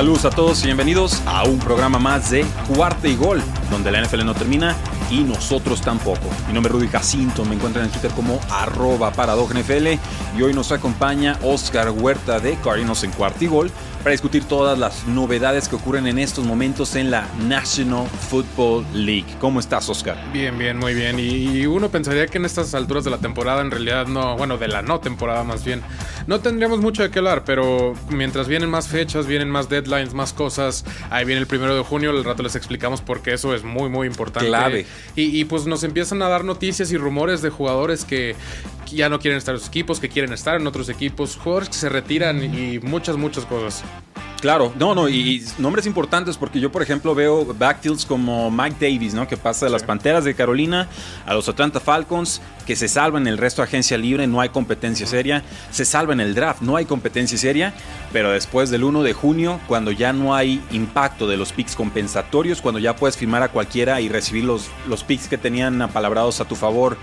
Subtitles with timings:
[0.00, 4.00] Saludos a todos y bienvenidos a un programa más de Cuarta y Gol, donde la
[4.00, 4.74] NFL no termina
[5.10, 6.26] y nosotros tampoco.
[6.46, 9.12] Mi nombre es Rudy Jacinto, me encuentran en Twitter como arroba
[10.34, 14.78] y hoy nos acompaña Oscar Huerta de Cardinals en Cuarta y Gol para discutir todas
[14.78, 19.26] las novedades que ocurren en estos momentos en la National Football League.
[19.40, 20.16] ¿Cómo estás, Oscar?
[20.32, 21.18] Bien, bien, muy bien.
[21.18, 24.68] Y uno pensaría que en estas alturas de la temporada, en realidad no, bueno, de
[24.68, 25.82] la no temporada más bien,
[26.26, 30.32] no tendríamos mucho de qué hablar, pero mientras vienen más fechas, vienen más deadlines, más
[30.32, 33.64] cosas, ahí viene el primero de junio, al rato les explicamos por qué eso es
[33.64, 34.48] muy, muy importante.
[34.48, 34.86] Clave.
[35.14, 38.34] Y, y pues nos empiezan a dar noticias y rumores de jugadores que
[38.96, 41.74] ya no quieren estar en sus equipos, que quieren estar en otros equipos, jugadores que
[41.76, 43.84] se retiran y muchas, muchas cosas.
[44.40, 49.12] Claro, no, no, y, nombres importantes porque yo, por ejemplo, veo backfields como Mike Davis,
[49.12, 49.28] ¿no?
[49.28, 50.88] Que pasa de las Panteras de Carolina
[51.26, 54.48] a los Atlanta Falcons, que se salva en el resto de agencia libre, no hay
[54.48, 57.74] competencia seria, se salva en el draft, no hay competencia seria,
[58.14, 62.62] pero después del 1 de junio, cuando ya no hay impacto de los picks compensatorios,
[62.62, 66.46] cuando ya puedes firmar a cualquiera y recibir los, los picks que tenían apalabrados a
[66.46, 66.96] tu favor,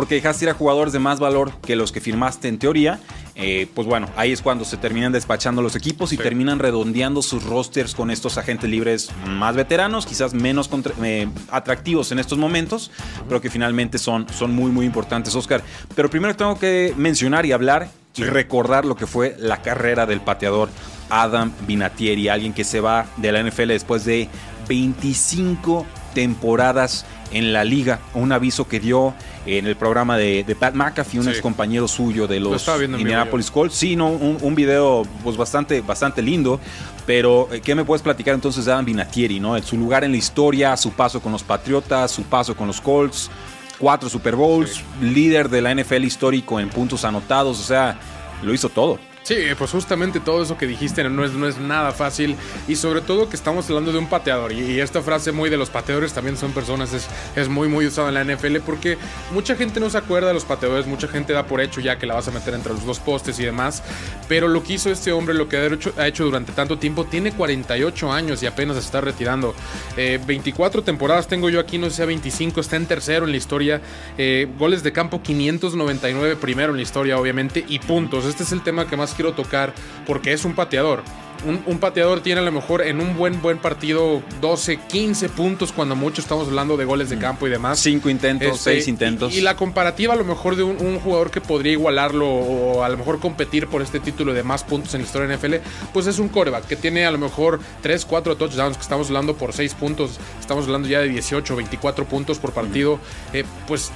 [0.00, 3.00] porque dejaste ir a jugadores de más valor que los que firmaste en teoría,
[3.34, 7.44] eh, pues bueno, ahí es cuando se terminan despachando los equipos y terminan redondeando sus
[7.44, 10.70] rosters con estos agentes libres más veteranos, quizás menos
[11.02, 12.90] eh, atractivos en estos momentos,
[13.28, 15.62] pero que finalmente son, son muy, muy importantes, Oscar.
[15.94, 20.22] Pero primero tengo que mencionar y hablar y recordar lo que fue la carrera del
[20.22, 20.70] pateador
[21.10, 24.30] Adam Vinatieri, alguien que se va de la NFL después de
[24.66, 25.84] 25
[26.14, 28.00] temporadas en la liga.
[28.14, 29.14] Un aviso que dio
[29.46, 33.74] en el programa de, Pat McAfee, un ex compañero suyo de los Indianapolis Colts.
[33.74, 36.60] Sí, no, un, video pues bastante, bastante lindo.
[37.06, 39.60] Pero, eh, ¿qué me puedes platicar entonces de Adam Vinatieri, no?
[39.62, 43.30] Su lugar en la historia, su paso con los Patriotas, su paso con los Colts,
[43.78, 47.98] cuatro Super Bowls, líder de la NFL histórico en puntos anotados, o sea,
[48.42, 48.98] lo hizo todo.
[49.30, 52.34] Sí, pues justamente todo eso que dijiste no es, no es nada fácil
[52.66, 55.70] y sobre todo que estamos hablando de un pateador y, esta frase muy de los
[55.70, 58.98] pateadores también son personas es, es muy muy usada en la NFL porque
[59.32, 62.06] mucha gente no se acuerda de los pateadores, mucha gente da por hecho ya que
[62.06, 63.84] la vas a meter entre los dos postes y demás,
[64.26, 67.04] pero lo que hizo este hombre, lo que ha hecho, ha hecho durante tanto tiempo,
[67.04, 69.54] tiene 48 años y apenas está retirando.
[69.96, 73.36] 24 eh, temporadas tengo yo aquí, no sé si 25, está en tercero en la
[73.36, 73.80] historia,
[74.18, 78.62] eh, goles de campo 599 primero en la historia obviamente y puntos, este es el
[78.62, 79.74] tema que más quiero tocar
[80.06, 81.02] porque es un pateador
[81.44, 85.96] un, pateador tiene a lo mejor en un buen buen partido 12, 15 puntos cuando
[85.96, 87.20] mucho estamos hablando de goles de mm.
[87.20, 87.80] campo y demás.
[87.80, 89.34] Cinco intentos, este, seis intentos.
[89.34, 92.98] Y, la comparativa a lo mejor de un, jugador que podría igualarlo o a lo
[92.98, 95.54] mejor competir por este título de más puntos en la historia de NFL,
[95.92, 99.34] pues es un coreback que tiene a lo mejor 3, 4 touchdowns, que estamos hablando
[99.34, 103.00] por 6 puntos, estamos hablando ya de 18, 24 puntos por partido.
[103.32, 103.92] Eh, pues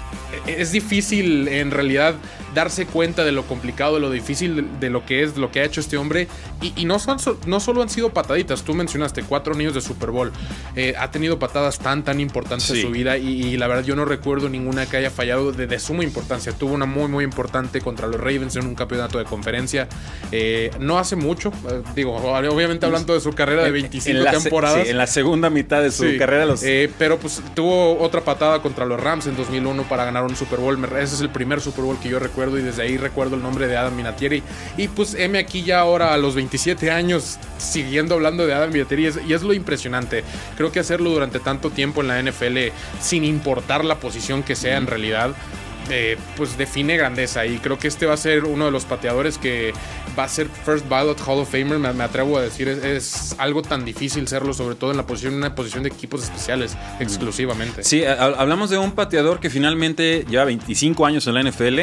[0.46, 2.14] e, es difícil en realidad
[2.54, 5.64] darse cuenta de lo complicado, de lo difícil de, lo que es, lo que ha
[5.64, 6.28] hecho este hombre.
[6.62, 10.10] Y, y no son no solo han sido pataditas, tú mencionaste cuatro niños de Super
[10.10, 10.32] Bowl,
[10.76, 14.04] eh, ha tenido patadas tan, tan importantes en su vida y, la verdad yo no
[14.04, 16.52] recuerdo ninguna que haya fallado de, suma importancia.
[16.52, 19.88] Tuvo una muy, muy importante contra los Ravens en un campeonato de conferencia.
[20.32, 24.88] Eh, no hace mucho, eh, digo, obviamente hablando de su carrera de 25 temporadas.
[24.88, 26.46] en la segunda mitad de su carrera.
[26.46, 26.64] Los...
[26.98, 30.82] pero pues tuvo otra patada contra los Rams en 2001 para ganar un Super Bowl.
[30.84, 33.66] Ese es el primer Super Bowl que yo recuerdo y desde ahí recuerdo el nombre
[33.66, 34.42] de Adam Minatieri.
[34.76, 39.12] Y pues M aquí ya ahora a los 27 años siguiendo hablando de Adam Vinatieri
[39.26, 40.24] y es, lo impresionante.
[40.56, 42.58] Creo que hacerlo durante tanto tiempo en la NFL,
[43.00, 45.34] sin importar la posición que sea en realidad,
[45.90, 49.36] eh, pues define grandeza y creo que este va a ser uno de los pateadores
[49.36, 49.74] que
[50.18, 53.84] va a ser First Ballot Hall of Famer, me, atrevo a decir, es, algo tan
[53.84, 57.84] difícil serlo, sobre todo en la posición, una posición de equipos especiales exclusivamente.
[57.84, 61.80] Sí, hablamos de un pateador que finalmente lleva 25 años en la NFL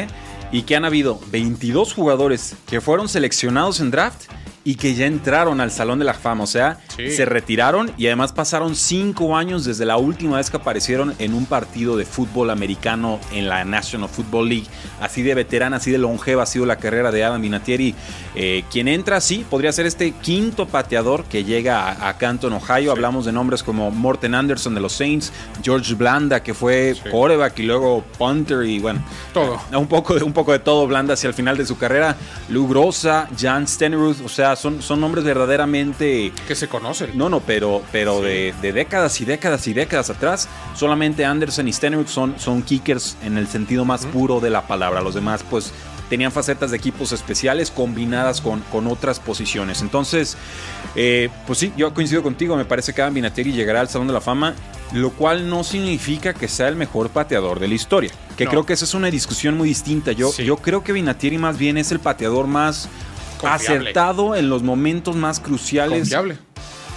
[0.52, 4.30] y que han habido 22 jugadores que fueron seleccionados en draft
[4.64, 6.44] y que ya entraron al Salón de la Fama.
[6.44, 7.10] O sea, Sí.
[7.10, 11.46] se retiraron y además pasaron cinco años desde la última vez que aparecieron en un
[11.46, 14.66] partido de fútbol americano en la National Football League.
[15.00, 17.94] Así de veterana, así de longeva ha sido la carrera de Adam Vinatieri.
[18.34, 22.92] Eh, quien entra, sí, podría ser este quinto pateador que llega a, a Canton, Ohio.
[22.92, 25.32] Hablamos de nombres como Morten Anderson de los Saints,
[25.62, 27.08] George Blanda, que fue Sí.
[27.10, 29.02] quarterback y luego punter y bueno.
[29.32, 29.60] Todo.
[29.72, 32.16] Un poco, de, un poco de todo Blanda hacia el final de su carrera.
[32.48, 36.32] Lou Grossa, Jan Stenerud, o sea, son, son nombres verdaderamente...
[36.46, 37.10] Que se conocen.
[37.16, 38.24] No, no, pero, pero Sí.
[38.24, 43.16] de, de décadas y décadas y décadas atrás, solamente Anderson y Stenerud son, son kickers
[43.24, 45.00] en el sentido más puro de la palabra.
[45.00, 45.72] Los demás, pues,
[46.08, 49.80] tenían facetas de equipos especiales combinadas con, con otras posiciones.
[49.80, 50.36] Entonces,
[50.94, 52.54] eh, pues sí, yo coincido contigo.
[52.56, 54.54] Me parece que Adam Vinatieri llegará al Salón de la Fama,
[54.92, 58.10] lo cual no significa que sea el mejor pateador de la historia.
[58.36, 58.50] Que No.
[58.50, 60.12] creo que esa es una discusión muy distinta.
[60.12, 60.44] Yo, Sí.
[60.44, 62.90] yo creo que Vinatieri más bien es el pateador más
[63.50, 63.90] Confiable.
[63.90, 66.38] acertado en los momentos más cruciales Confiable.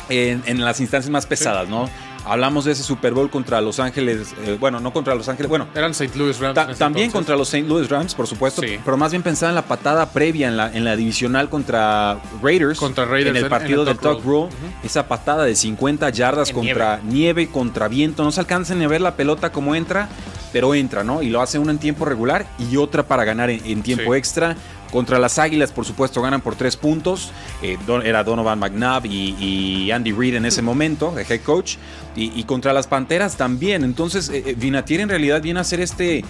[0.10, 1.90] en, en las instancias más pesadas, ¿no?
[2.28, 5.68] Hablamos de ese Super Bowl contra Los Ángeles, eh, bueno, no contra Los Ángeles, bueno,
[5.76, 6.18] Eran St.
[6.18, 6.56] Louis Rams.
[6.56, 7.14] ta- también entonces.
[7.14, 7.68] contra los St.
[7.70, 8.80] Louis Rams, por supuesto, Sí.
[8.84, 12.80] pero más bien pensaba en la patada previa en la, en la divisional contra Raiders,
[12.80, 14.50] Contra Raiders en el partido en el del Tuck Tuck Rule.
[14.50, 17.48] Rule, esa patada de 50 yardas En contra nieve.
[17.50, 20.10] contra viento, no se alcanzan a ver la pelota como entra,
[20.52, 21.22] pero entra, ¿no?
[21.22, 24.18] Y lo hace una en tiempo regular y otra para ganar en, en tiempo Sí.
[24.18, 24.56] extra.
[24.96, 27.32] Contra las Águilas, por supuesto, ganan por tres puntos.
[27.62, 31.76] Eh, Don- era Donovan McNabb y, y Andy Reid en ese momento, de head coach.
[32.16, 33.84] Y, y contra las Panteras también.
[33.84, 36.24] Entonces, eh, eh, Vinatieri en realidad viene a ser este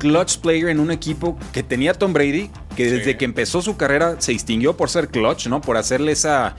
[0.00, 4.16] clutch player en un equipo que tenía Tom Brady, que desde que empezó su carrera
[4.18, 5.60] se distinguió por ser clutch, ¿no?
[5.60, 6.56] Por hacerle esa,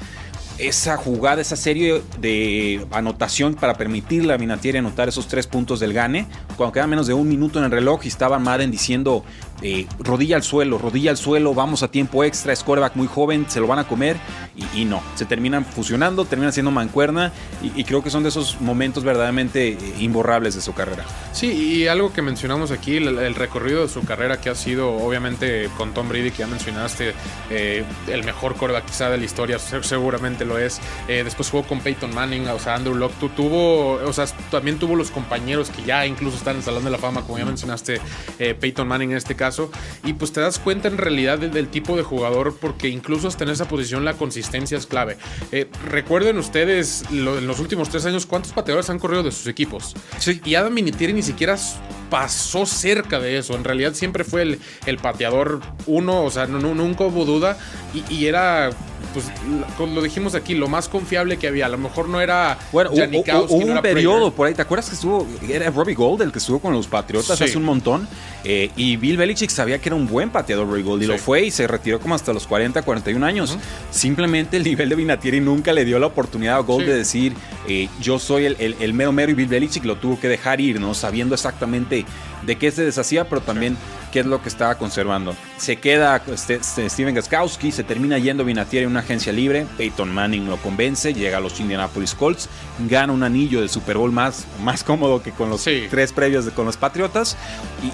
[0.60, 5.92] esa jugada, esa serie de anotación para permitirle a Vinatieri anotar esos tres puntos del
[5.92, 6.26] gane.
[6.56, 9.24] Cuando queda menos de un minuto en el reloj y estaba Madden diciendo
[9.62, 13.46] eh, rodilla al suelo, rodilla al suelo, vamos a tiempo extra, es quarterback muy joven,
[13.50, 14.18] se lo van a comer
[14.56, 18.30] y, y no, se terminan fusionando, terminan siendo mancuerna y, y creo que son de
[18.30, 21.04] esos momentos verdaderamente eh, imborrables de su carrera.
[21.34, 24.92] Sí, y algo que mencionamos aquí, el, el recorrido de su carrera que ha sido,
[24.96, 27.14] obviamente, con Tom Brady, que ya mencionaste,
[27.50, 30.80] eh, el mejor coreback quizá de la historia, se- seguramente lo es.
[31.08, 34.80] Eh, después jugó con Peyton Manning, o sea, Andrew Locke tu- tuvo, o sea, también
[34.80, 37.46] tuvo los compañeros que ya incluso están en el Salón de la Fama, como ya
[37.46, 38.00] mencionaste,
[38.60, 39.49] Peyton Manning en este caso.
[40.04, 43.44] Y pues te das cuenta en realidad del, del tipo de jugador, porque incluso hasta
[43.44, 45.18] en esa posición la consistencia es clave.
[45.52, 49.48] Eh, recuerden ustedes, lo- en los últimos tres años, ¿cuántos pateadores han corrido de sus
[49.48, 49.96] equipos?
[50.20, 50.42] Sí.
[50.46, 51.58] Y Adam Vinatieri ni siquiera
[52.10, 53.56] pasó cerca de eso.
[53.56, 57.58] En realidad siempre fue el, el pateador uno, o sea, no- no- nunca hubo duda.
[57.94, 58.70] Y, y era,
[59.14, 59.26] pues,
[59.90, 61.66] lo dijimos aquí, lo más confiable que había.
[61.66, 64.34] A lo mejor no era Bueno, hubo no un era periodo Prager.
[64.36, 67.38] por ahí, ¿te acuerdas que estuvo, era Robbie Gold el que estuvo con los Patriotas
[67.38, 67.44] Sí.
[67.46, 68.08] hace un montón?
[68.44, 71.12] Eh, y Bill Belichick sabía que era un buen pateador Robbie Gold y Sí.
[71.12, 73.58] lo fue y se retiró como hasta los 40, 41 años.
[73.92, 76.92] Simplemente el nivel de Vinatieri nunca le dio la oportunidad a Gold Sí.
[76.92, 77.34] de decir,
[77.68, 80.62] eh, yo soy el, el, el mero mero y Bill Belichick lo tuvo que dejar
[80.62, 80.94] ir, ¿no?
[80.94, 82.06] Sabiendo exactamente
[82.44, 83.76] de qué se deshacía, pero también
[84.12, 85.36] qué es lo que estaba conservando.
[85.58, 90.14] Se queda este, este Steven Gaskowski, se termina yendo Vinatieri en una agencia libre, Peyton
[90.14, 92.50] Manning lo convence, llega a los Indianapolis Colts,
[92.88, 95.88] gana un anillo de Super Bowl más, más cómodo que con los Sí.
[95.90, 97.38] tres previos de, con los Patriotas,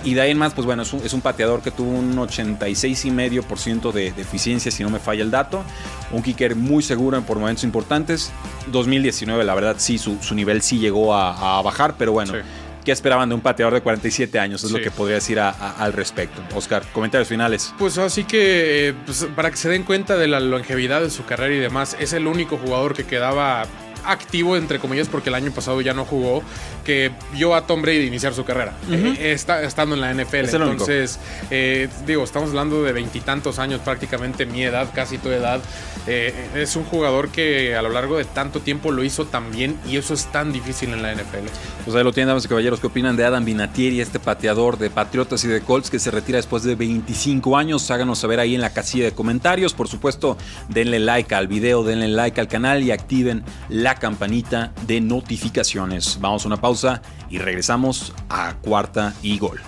[0.03, 1.89] y, y de ahí en más, pues bueno, es un, es un pateador que tuvo
[1.91, 5.63] un 86,5% de, de eficiencia, si no me falla el dato,
[6.11, 8.31] un kicker muy seguro por momentos importantes,
[8.67, 12.33] 2019 la verdad sí, su, su nivel sí llegó a, a bajar, pero bueno.
[12.33, 12.39] Sí.
[12.85, 14.63] ¿Qué esperaban de un pateador de 47 años?
[14.63, 16.41] Es lo que podría decir a- a- al respecto.
[16.55, 17.73] Oscar, comentarios finales.
[17.79, 21.25] Pues así que, eh, pues, para que se den cuenta de la longevidad de su
[21.25, 23.65] carrera y demás, es el único jugador que quedaba
[24.05, 26.43] activo, entre comillas, porque el año pasado ya no jugó,
[26.83, 30.45] que vio a Tom Brady iniciar su carrera, eh, está, estando en la NFL.
[30.45, 30.53] Es.
[30.53, 31.19] Entonces,
[31.51, 35.61] eh, digo, estamos hablando de veintitantos años, prácticamente mi edad, casi tu edad.
[36.07, 39.75] Eh, es un jugador que a lo largo de tanto tiempo lo hizo tan bien
[39.89, 41.47] y eso es tan difícil en la NFL.
[41.83, 42.79] Pues ahí lo tienen, damas y caballeros.
[42.79, 46.37] ¿Qué opinan de Adam Vinatieri, este pateador de Patriotas y de Colts que se retira
[46.37, 47.89] después de 25 años?
[47.89, 49.73] Háganos saber ahí en la casilla de comentarios.
[49.73, 50.37] Por supuesto,
[50.69, 56.17] denle like al video, denle like al canal y activen la campanita de notificaciones.
[56.21, 59.59] Vamos a una pausa y regresamos a cuarta y gol.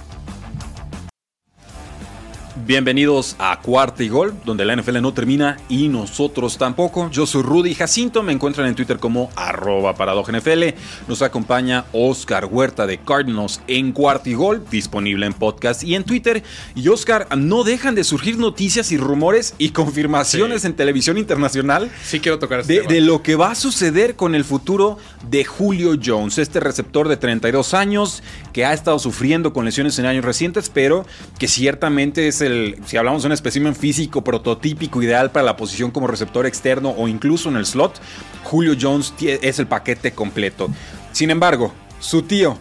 [2.66, 7.10] Bienvenidos a Cuarta y Gol, donde la NFL no termina y nosotros tampoco.
[7.12, 10.74] Yo soy Rudy Jacinto, me encuentran en Twitter como arroba NFL.
[11.08, 16.04] Nos acompaña Oscar Huerta de Cardinals en Cuarta y Gol, disponible en podcast y en
[16.04, 16.44] Twitter.
[16.76, 20.68] Y Oscar, no dejan de surgir noticias y rumores y confirmaciones Sí.
[20.68, 22.94] en televisión internacional Sí quiero tocar este de, tema.
[22.94, 24.98] de lo que va a suceder con el futuro
[25.30, 30.06] de Julio Jones, este receptor de 32 años que ha estado sufriendo con lesiones en
[30.06, 31.06] años recientes, pero
[31.38, 35.92] que ciertamente es el si hablamos de un espécimen físico prototípico ideal para la posición
[35.92, 38.01] como receptor externo o incluso en el slot,
[38.44, 40.70] Julio Jones es el paquete completo.
[41.12, 42.58] Sin embargo, su tío,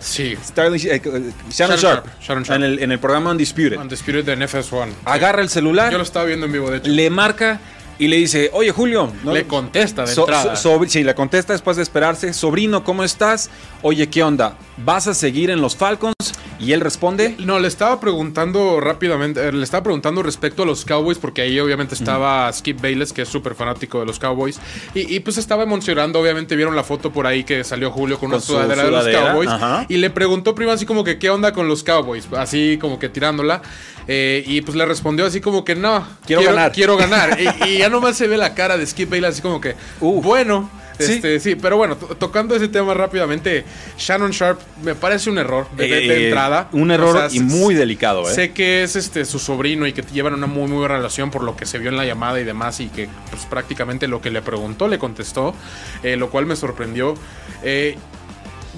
[0.00, 0.36] Sí.
[0.44, 2.06] Starling, eh, Shannon, Sharp,
[2.50, 3.78] En, el, en, el, programa Undisputed.
[3.78, 4.90] Undisputed de NFS1.
[5.04, 5.90] Agarra el celular.
[5.90, 6.88] Yo lo estaba viendo en vivo, de hecho.
[6.88, 7.58] Le marca
[7.98, 9.12] y le dice, oye Julio.
[9.24, 10.56] Le contesta de entrada.
[10.86, 12.32] sí, le contesta después de esperarse.
[12.32, 13.50] Sobrino, ¿cómo estás?
[13.82, 14.56] Oye, ¿qué onda?
[14.76, 16.14] ¿Vas a seguir en los Falcons?
[16.60, 17.36] Y él responde.
[17.38, 21.58] No, le estaba preguntando rápidamente, eh, le estaba preguntando respecto a los Cowboys, porque ahí
[21.60, 24.60] obviamente estaba Skip Bayless, que es súper fanático de los Cowboys.
[24.94, 28.40] Y, pues estaba emocionando, obviamente vieron la foto por ahí que salió Julio con, una
[28.40, 29.50] sudadera, de los Cowboys.
[29.88, 32.28] Y le preguntó primero así como que, ¿qué onda con los Cowboys?
[32.36, 33.62] Así como que tirándola.
[34.08, 36.72] Eh, y pues le respondió así como que no, quiero, ganar.
[36.72, 37.38] Quiero ganar.
[37.64, 40.70] y, y, ya nomás se ve la cara de Skip Bayless así como que, bueno.
[40.98, 41.54] Este, ¿Sí?
[41.54, 43.64] pero bueno, tocando ese tema rápidamente,
[43.96, 46.68] Shannon Sharp me parece un error de, eh, entrada.
[46.72, 48.34] Un error y muy delicado, ¿eh?
[48.34, 51.42] Sé que es este su sobrino y que llevan una muy, muy buena relación por
[51.42, 54.30] lo que se vio en la llamada y demás, y que pues, prácticamente lo que
[54.30, 55.54] le preguntó le contestó,
[56.02, 57.14] eh, lo cual me sorprendió.
[57.62, 57.96] Eh,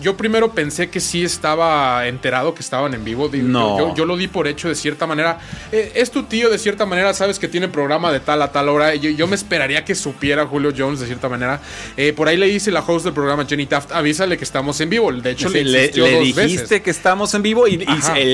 [0.01, 3.31] yo primero pensé que sí estaba enterado que estaban en vivo.
[3.33, 3.95] No.
[3.95, 5.39] Yo, lo di por hecho de cierta manera.
[5.73, 8.69] Eh, es tu tío, de cierta manera, sabes que tiene programa de tal a tal
[8.69, 8.95] hora.
[8.95, 11.61] Yo, yo me esperaría que supiera Julio Jones, de cierta manera.
[11.97, 14.91] Eh, por ahí le dice la host del programa, Jenny Taft, avísale que estamos en
[14.91, 15.13] vivo.
[15.13, 17.85] De hecho, le, le, dijiste que estamos en vivo y,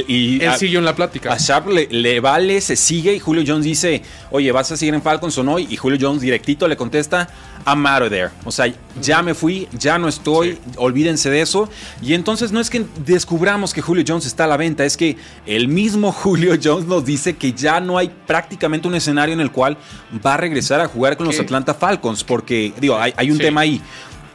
[0.09, 1.33] y, él siguió en la plática.
[1.33, 5.03] A Sharp le, vale, se sigue y Julio Jones dice, oye, ¿vas a seguir en
[5.03, 5.59] Falcons o no?
[5.59, 7.29] Y Julio Jones directito le contesta,
[7.67, 8.31] I'm out of there.
[8.45, 11.56] O sea, ya me fui, ya no estoy, olvídense de eso.
[12.03, 15.17] Y entonces no es que descubramos que Julio Jones está a la venta, es que
[15.47, 19.51] el mismo Julio Jones nos dice que ya no hay prácticamente un escenario en el
[19.51, 19.77] cual
[20.25, 23.81] va a regresar a jugar con los Atlanta Falcons, porque, digo, hay, un tema ahí.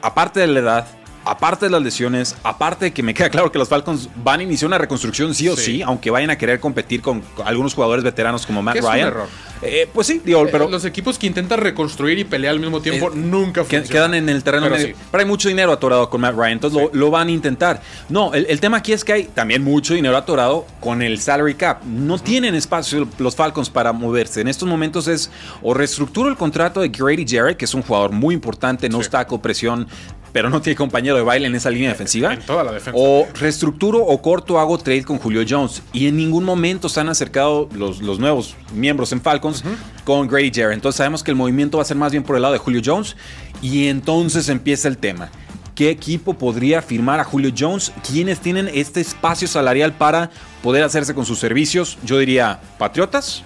[0.02, 0.88] Aparte de la edad,
[1.26, 4.44] aparte de las lesiones, aparte de que me queda claro que los Falcons van a
[4.44, 8.46] iniciar una reconstrucción sí o sí, aunque vayan a querer competir con algunos jugadores veteranos
[8.46, 9.14] como Matt Ryan.
[9.62, 10.68] Eh, pues sí, digo, pero.
[10.68, 13.88] los equipos que intentan reconstruir y pelear al mismo tiempo eh, nunca funcionan.
[13.88, 17.12] Quedan en el terreno pero, pero hay mucho dinero atorado con Matt Ryan, entonces lo,
[17.12, 17.82] van a intentar.
[18.10, 21.84] No, el, tema aquí es que hay también mucho dinero atorado con el salary cap.
[21.84, 24.42] No tienen espacio los Falcons para moverse.
[24.42, 25.30] En estos momentos es
[25.62, 29.28] o reestructuro el contrato de Grady Jarrett, que es un jugador muy importante, no está
[29.28, 29.88] con presión
[30.32, 32.34] pero no tiene compañero de baile en esa línea defensiva.
[32.34, 32.98] En toda la defensa.
[33.00, 35.82] O reestructuro o corto hago trade con Julio Jones.
[35.94, 39.64] Y en ningún momento se han acercado los, los nuevos miembros en Falcons
[40.04, 40.76] con Grady Jarrett.
[40.76, 42.82] Entonces sabemos que el movimiento va a ser más bien por el lado de Julio
[42.84, 43.16] Jones.
[43.62, 45.30] Y entonces empieza el tema.
[45.76, 47.92] ¿Qué equipo podría firmar a Julio Jones?
[48.10, 50.30] ¿Quiénes tienen este espacio salarial para
[50.62, 51.98] poder hacerse con sus servicios?
[52.04, 53.44] Yo diría Patriotas,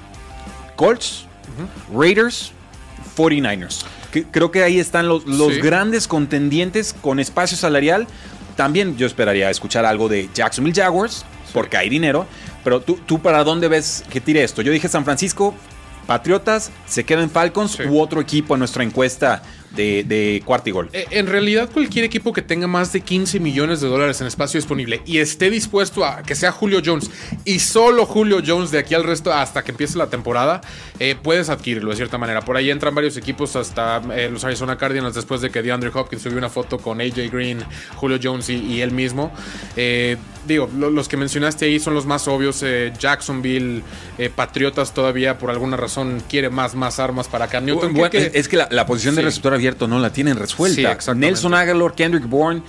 [0.75, 1.25] Colts,
[1.93, 2.51] Raiders,
[3.15, 3.85] 49ers
[4.23, 8.07] creo que ahí están los, los grandes contendientes con espacio salarial.
[8.55, 12.25] También yo esperaría escuchar algo de Jacksonville Jaguars, porque hay dinero.
[12.63, 14.61] Pero tú, tú, ¿para dónde ves que tire esto?
[14.61, 15.53] Yo dije San Francisco,
[16.07, 19.41] Patriotas, se quedan Falcons u otro equipo en nuestra encuesta
[19.75, 20.89] de, de cuarto y gol.
[20.93, 24.57] Eh, en realidad, cualquier equipo que tenga más de 15 millones de dólares en espacio
[24.57, 27.09] disponible y esté dispuesto a que sea Julio Jones
[27.43, 30.61] y solo Julio Jones de aquí al resto hasta que empiece la temporada,
[30.99, 32.41] eh, puedes adquirirlo de cierta manera.
[32.41, 36.21] Por ahí entran varios equipos, hasta eh, los Arizona Cardinals, después de que DeAndre Hopkins
[36.21, 37.63] subió una foto con AJ Green,
[37.95, 39.31] Julio Jones y, él mismo.
[40.47, 42.63] digo, los que mencionaste ahí son los más obvios.
[42.99, 43.81] Jacksonville,
[44.35, 47.61] Patriotas todavía por alguna razón quiere más, más armas para acá.
[48.33, 49.53] es que la, posición de receptor
[49.87, 50.97] no la tienen resuelta.
[51.15, 52.61] Nelson Aguilar, Kendrick Bourne,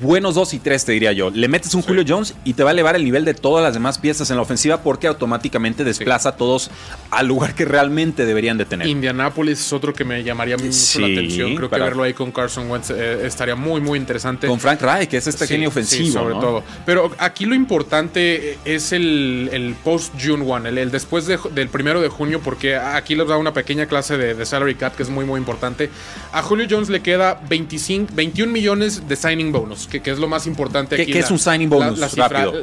[0.00, 1.30] buenos dos y tres, te diría yo.
[1.30, 3.74] Le metes un Julio Jones y te va a elevar el nivel de todas las
[3.74, 6.70] demás piezas en la ofensiva porque automáticamente desplaza a todos
[7.10, 8.86] al lugar que realmente deberían de tener.
[8.86, 11.54] Indianapolis es otro que me llamaría mucho la atención.
[11.56, 14.46] Creo que verlo ahí con Carson Wentz eh, estaría muy, muy interesante.
[14.46, 16.12] Con Frank Reich, que es este genio ofensivo.
[16.12, 16.62] sobre todo.
[16.86, 22.76] Pero aquí lo importante es el, post-June 1, el, después del primero de junio, porque
[22.76, 25.90] aquí les da una pequeña clase de, salary cap que es muy, muy importante.
[26.32, 30.46] A Julio Jones le queda 25, 21 millones de signing bonus que, es lo más
[30.46, 31.12] importante aquí.
[31.12, 32.00] ¿Qué es un signing bonus?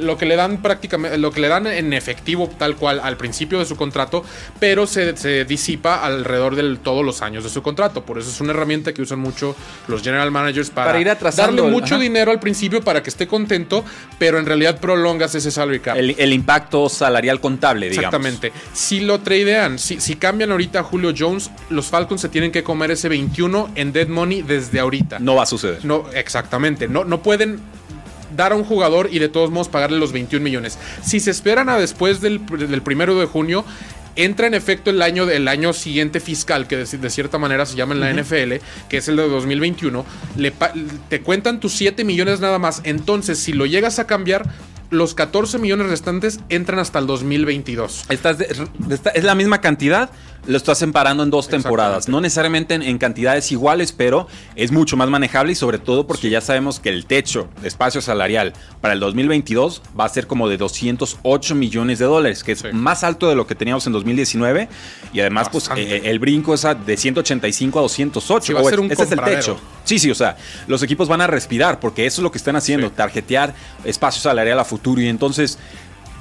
[0.02, 3.60] Lo que le dan prácticamente, lo que le dan en efectivo tal cual al principio
[3.60, 4.24] de su contrato,
[4.60, 8.04] pero se, disipa alrededor de todos los años de su contrato.
[8.06, 9.56] Por eso es una herramienta que usan mucho
[9.88, 13.84] los general managers para, ir darle mucho dinero al principio para que esté contento,
[14.20, 15.98] pero en realidad prolongas ese salary cap.
[15.98, 18.06] El, impacto salarial contable, digamos.
[18.06, 18.52] Exactamente.
[18.74, 22.64] Si lo tradean, si, si cambian ahorita a Julio Jones, los Falcons se tienen que
[22.64, 25.20] comer ese 21 en dead money desde ahorita.
[25.20, 25.84] No va a suceder.
[25.84, 26.88] No, exactamente.
[26.88, 27.60] No, no pueden
[28.36, 30.80] dar a un jugador y de todos modos pagarle los 21 millones.
[31.04, 33.66] Si se esperan a después del, primero de junio,
[34.16, 37.94] entra en efecto el año, el año siguiente fiscal, que de, cierta manera se llama
[37.94, 40.06] en la NFL, que es el de 2021,
[40.38, 40.54] le,
[41.10, 42.80] te cuentan tus 7 millones nada más.
[42.86, 44.50] Entonces, si lo llegas a cambiar,
[44.92, 48.06] los 14 millones restantes entran hasta el 2022.
[48.10, 48.48] Estás de-
[48.92, 50.10] está- es la misma cantidad,
[50.48, 52.10] lo estás separando en dos temporadas.
[52.10, 56.30] No necesariamente en, en cantidades iguales, pero es mucho más manejable y sobre todo porque
[56.30, 60.50] ya sabemos que el techo de espacio salarial para el 2022 va a ser como
[60.50, 62.68] de 208 millones de dólares, que es Sí.
[62.74, 64.68] más alto de lo que teníamos en 2019
[65.14, 68.46] y además pues eh, el brinco es de 185 a 208.
[68.48, 69.58] Sí, va a ser un ese es el techo.
[69.86, 72.56] Sí, sí, o sea, los equipos van a respirar porque eso es lo que están
[72.56, 73.54] haciendo, tarjetear
[73.86, 75.58] espacio salarial a futuro y entonces...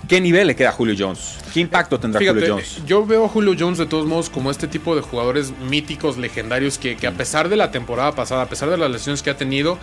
[0.09, 1.37] ¿Qué nivel le queda a Julio Jones?
[1.55, 2.83] ¿Qué impacto tendrá Fíjate, Julio Jones?
[2.85, 6.79] yo veo a Julio Jones de todos modos como este tipo de jugadores míticos, legendarios,
[6.79, 9.37] que, que a pesar de la temporada pasada, a pesar de las lesiones que ha
[9.37, 9.79] tenido,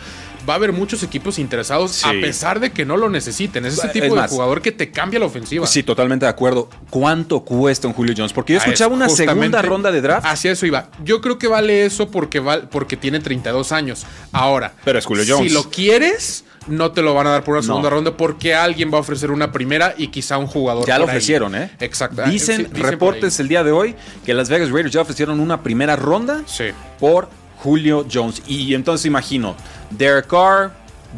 [0.50, 2.05] va a haber muchos equipos interesados, Sí.
[2.10, 3.65] a pesar de que no lo necesiten.
[3.65, 5.65] Es ese Es tipo de jugador que te cambia la ofensiva.
[5.65, 6.67] Sí, totalmente de acuerdo.
[6.89, 8.34] ¿Cuánto cuesta un Julio Jones?
[8.34, 10.25] Porque yo Ah, escuchaba es una segunda ronda de draft.
[10.27, 10.89] Hacia eso iba.
[11.05, 14.05] Yo creo que vale eso porque, porque tiene 32 años.
[14.34, 15.48] Ahora, Pero es Julio Jones.
[15.48, 17.68] si lo quieres, no te lo van a dar por una No.
[17.68, 20.86] segunda ronda porque alguien va a ofrecer una primera y quizá un jugador.
[20.88, 21.10] Ya lo ahí.
[21.10, 21.72] ofrecieron, ¿eh?
[21.80, 22.24] Exacto.
[22.24, 23.96] Dicen, Sí, dicen por reportes el día de hoy
[24.26, 26.66] que las Vegas Raiders ya ofrecieron una primera ronda Sí.
[27.00, 28.42] por Julio Jones.
[28.48, 29.56] Y entonces imagino,
[29.90, 30.72] Derek Carr,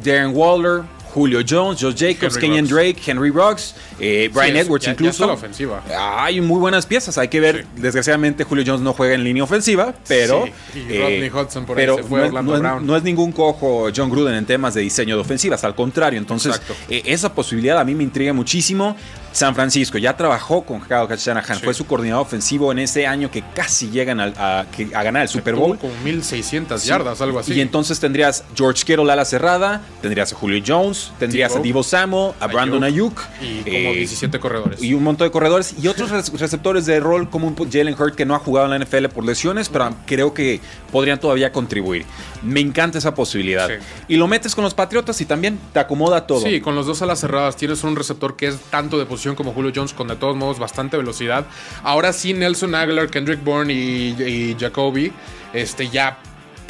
[0.03, 2.67] Darren Waller, Julio Jones, Josh Jacobs, Henry Kenyon.
[2.67, 5.11] Drake, Henry Ruggs, eh, Brian Sí, Edwards ya- ya incluso.
[5.11, 5.83] está la ofensiva.
[6.19, 7.17] Hay muy buenas piezas.
[7.17, 7.65] Hay que ver.
[7.75, 10.45] Desgraciadamente, Julio Jones no juega en línea ofensiva, pero.
[10.45, 12.85] eh, Sí, y Rodney Hudson por ahí pero se fue no, es- es- Brown.
[12.85, 15.63] no es ningún cojo John Gruden en temas de diseño de ofensivas.
[15.63, 16.19] Al contrario.
[16.19, 18.95] Entonces, eh, esa posibilidad a mí me intriga muchísimo.
[19.31, 21.57] San Francisco ya trabajó con Kyle Shanahan.
[21.57, 21.63] Sí.
[21.63, 25.27] Fue su coordinador ofensivo en ese año que casi llegan al- a, a ganar el
[25.29, 25.77] Super Bowl.
[25.77, 26.87] Como 1600 Sí.
[26.89, 27.53] yardas, algo así.
[27.53, 31.59] Y entonces tendrías George Kittle a la cerrada, tendrías a Julio Jones, tendrías Divo.
[31.59, 33.21] a Divo Samuel, a Brandon Ayuk.
[33.41, 34.81] y como eh, 17 corredores.
[34.83, 38.15] y un montón de corredores y otros re- receptores de rol como un Jalen Hurt
[38.15, 40.59] que no ha jugado en la NFL por lesiones, pero creo que
[40.91, 42.05] podrían todavía contribuir.
[42.41, 43.67] Me encanta esa posibilidad.
[43.67, 43.73] Sí.
[44.07, 46.41] Y lo metes con los Patriotas y también te acomoda todo.
[46.41, 49.53] Sí, con los dos alas cerradas tienes un receptor que es tanto de posición como
[49.53, 51.45] Julio Jones, con de todos modos bastante velocidad.
[51.83, 55.11] Ahora sí, Nelson Aguilar, Kendrick Bourne y, y Jacoby,
[55.53, 56.17] este ya.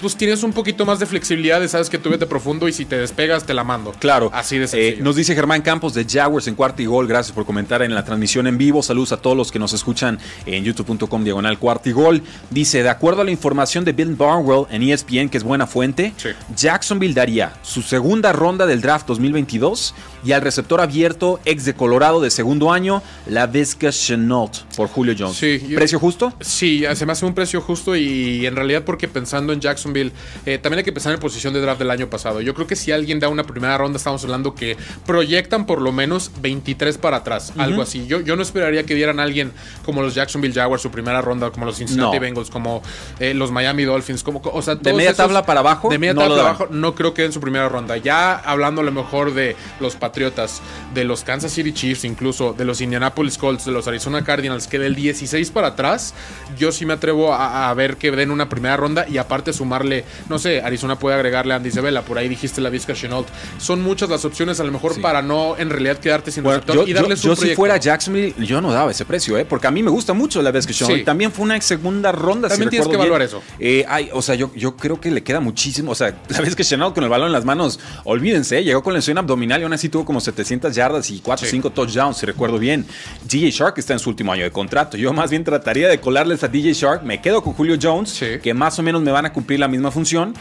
[0.02, 2.86] Pues tienes un poquito más de flexibilidad, de sabes que tú vete profundo y si
[2.86, 3.92] te despegas te la mando.
[4.00, 4.30] Claro.
[4.34, 7.08] Así de Eh, nos dice Germán Campos de Jaguars en cuarto y gol.
[7.08, 8.82] Gracias por comentar en la transmisión en vivo.
[8.82, 12.22] Saludos a todos los que nos escuchan en youtube.com diagonal cuarto y gol.
[12.50, 16.14] Dice, de acuerdo a la información de Bill Barnwell en ESPN, que es buena fuente,
[16.18, 16.30] Sí.
[16.56, 22.22] Jacksonville daría su segunda ronda del draft 2022 y al receptor abierto ex de Colorado
[22.22, 25.38] de segundo año, la Vizca Chenault por Julio Jones.
[25.38, 26.34] Sí, yo- ¿Precio justo?
[26.42, 29.62] Sí, se me hace un precio justo y en realidad porque pensando en
[29.94, 30.12] Jacksonville,
[30.46, 32.42] eh, también hay que pensar en posición de draft del año pasado.
[32.42, 35.92] Yo creo que si alguien da una primera ronda, estamos hablando que proyectan por lo
[35.92, 38.06] menos 23 para atrás, algo así.
[38.08, 39.52] Yo, yo no esperaría que dieran a alguien
[39.86, 42.22] como los Jacksonville Jaguars su primera ronda, como los Cincinnati No.
[42.22, 42.82] Bengals, como
[43.20, 46.14] eh, los Miami Dolphins, como, o sea, De media esos- tabla para abajo, De media
[46.14, 47.98] no tabla para abajo, no creo que den su primera ronda.
[47.98, 50.62] Ya hablando a lo mejor de los Patriotas,
[50.94, 54.80] de los Kansas City Chiefs, incluso de los Indianapolis Colts, de los Arizona Cardinals, que
[54.80, 56.14] del 16 para atrás,
[56.58, 60.04] yo sí me atrevo a, a ver que den una primera ronda y aparte sumarle,
[60.30, 63.28] no sé, Arizona puede agregarle a Andy Isabella, por ahí dijiste la Vizca Chenault.
[63.58, 65.00] Son muchas las opciones a lo mejor Sí.
[65.02, 67.56] para no en realidad quedarte sin Bueno, receptor yo, y darles yo- un yo si
[67.56, 69.46] fuera Jacksonville, yo no daba ese precio, ¿eh?
[69.46, 71.04] porque a mí me gusta mucho la vez que Sí.
[71.04, 72.48] También fue una segunda ronda.
[72.50, 73.02] si También tienes que bien.
[73.02, 73.42] evaluar eso.
[73.60, 75.92] Eh, ay, o sea, yo, yo creo que le queda muchísimo.
[75.92, 78.64] O sea, la que Chenault con el balón en las manos, olvídense, ¿eh?
[78.64, 81.52] llegó con lesión abdominal y aún así tuvo como 700 yardas y 4 o Sí.
[81.52, 82.86] 5 touchdowns, si recuerdo bien.
[83.28, 84.98] DJ Shark está en su último año de contrato.
[84.98, 87.04] Yo más bien trataría de colarles a DJ Shark.
[87.04, 89.92] Me quedo con Julio Jones, que más o menos me van a cumplir la misma
[89.92, 90.34] función.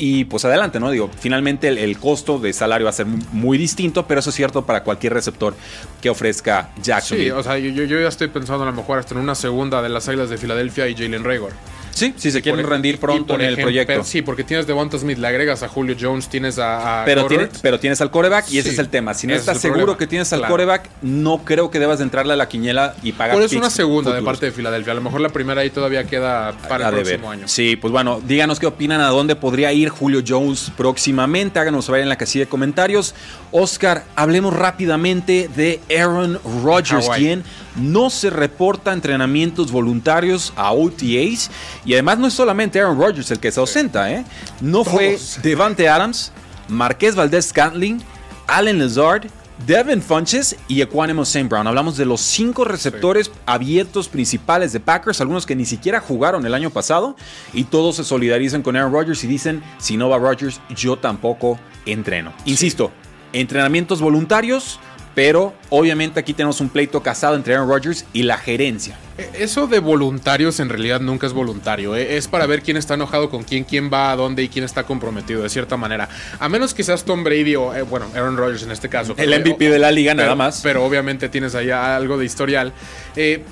[0.00, 0.90] Y pues adelante, ¿no?
[0.92, 4.36] Digo, finalmente el, costo de salario va a ser muy, muy distinto, pero eso es
[4.36, 5.56] cierto para cualquier receptor
[6.00, 7.30] que ofrezca Jacksonville.
[7.30, 9.82] Sí, o sea, yo, yo- ya estoy pensando a lo mejor hasta en una segunda
[9.82, 11.52] de las Águilas de Filadelfia y Jalen Rager.
[11.98, 14.04] Sí, si se quieren Por- rendir pronto en el proyecto.
[14.04, 17.48] Sí, porque tienes Devonta Smith, le agregas a Julio Jones, tienes a, a Pero, tiene-
[17.62, 19.14] pero tienes al coreback y ese es el tema.
[19.14, 19.98] Si no estás es seguro problema.
[19.98, 20.52] que tienes al Claro.
[20.54, 23.34] coreback, no creo que debas de entrarle a la quiniela y pagar.
[23.34, 24.92] Por eso una segunda de parte de Filadelfia.
[24.92, 27.04] A lo mejor la primera ahí todavía queda para A el deber.
[27.18, 27.48] próximo año.
[27.48, 31.58] Sí, pues bueno, díganos qué opinan, a dónde podría ir Julio Jones próximamente.
[31.58, 33.14] Háganos saber en la casilla de comentarios.
[33.50, 37.20] Oscar, hablemos rápidamente de Aaron Rodgers, Hawái.
[37.20, 37.44] quien
[37.80, 41.50] no se reporta entrenamientos voluntarios a OTAs.
[41.84, 44.24] Y además no es solamente Aaron Rodgers el que se ausenta, ¿eh?
[44.60, 45.18] No fue.
[45.42, 46.32] Devante Adams,
[46.68, 48.02] Marqués Valdez Scantling,
[48.46, 49.26] Allen Lazard.
[49.66, 51.48] Devin Funches y Equanimo St.
[51.48, 51.66] Brown.
[51.66, 56.54] Hablamos de los cinco receptores abiertos principales de Packers, algunos que ni siquiera jugaron el
[56.54, 57.16] año pasado,
[57.52, 61.58] y todos se solidarizan con Aaron Rodgers y dicen, si no va Rodgers, yo tampoco
[61.86, 62.32] entreno.
[62.44, 62.92] Insisto,
[63.32, 64.78] entrenamientos voluntarios,
[65.14, 68.98] pero obviamente aquí tenemos un pleito casado entre Aaron Rodgers y la gerencia.
[69.16, 71.96] E, eso de voluntarios en realidad nunca es voluntario.
[71.96, 72.16] ¿eh?
[72.16, 74.84] Es para ver quién está enojado con quién, quién va a dónde y quién está
[74.84, 76.08] comprometido, de cierta manera.
[76.38, 79.14] A menos que seas Tom Brady o, eh, bueno, Aaron Rodgers en este caso.
[79.16, 80.60] El MVP de la liga, pero, nada más.
[80.62, 82.72] Pero obviamente tienes allá algo de historial.
[83.16, 83.42] Eh,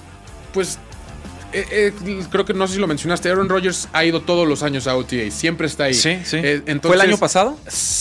[0.53, 0.79] pues
[1.61, 4.63] eh, eh, creo que no sé si lo mencionaste, Aaron Rodgers ha ido todos los
[4.63, 5.95] años a OTA, siempre está ahí.
[5.95, 6.37] Sí, sí.
[6.37, 7.57] Eh, entonces, ¿Fue el año pasado?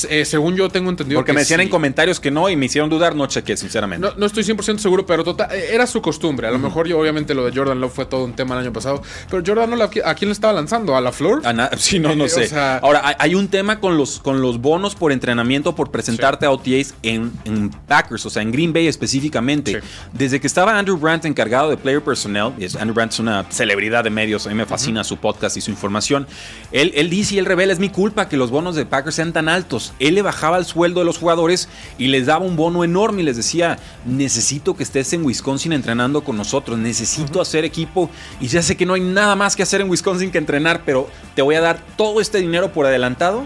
[0.10, 1.66] eh, según yo tengo entendido Porque que me decían sí.
[1.66, 4.06] en comentarios que no y me hicieron dudar, no chequé, sinceramente.
[4.08, 6.48] No, no estoy 100% seguro, pero total, eh, era su costumbre.
[6.48, 8.74] A lo mejor yo, obviamente, lo de Jordan Love fue todo un tema el año
[8.74, 9.02] pasado.
[9.30, 10.96] Pero Jordan Love, ¿a quién le estaba lanzando?
[10.96, 11.42] ¿A la Flor?
[11.78, 12.48] Sí, no, no Eh, o sé.
[12.48, 16.52] sea- Ahora, hay, un tema con los, con los bonos por entrenamiento, por presentarte a
[16.52, 19.80] OTAs en, en Packers, o sea, en Green Bay específicamente.
[19.82, 19.88] Sí.
[20.14, 23.45] Desde que estaba Andrew Brandt encargado de Player Personnel, y es- Andrew Brandt es una
[23.50, 26.28] celebridad de medios, a mí me fascina su podcast y su información.
[26.72, 29.34] Él, él dice y él revela, es mi culpa que los bonos de Packers sean
[29.34, 29.94] tan altos.
[30.00, 33.26] Él le bajaba el sueldo de los jugadores y les daba un bono enorme y
[33.26, 38.62] les decía, necesito que estés en Wisconsin entrenando con nosotros, necesito hacer equipo y ya
[38.62, 41.56] sé que no hay nada más que hacer en Wisconsin que entrenar, pero te voy
[41.56, 43.46] a dar todo este dinero por adelantado.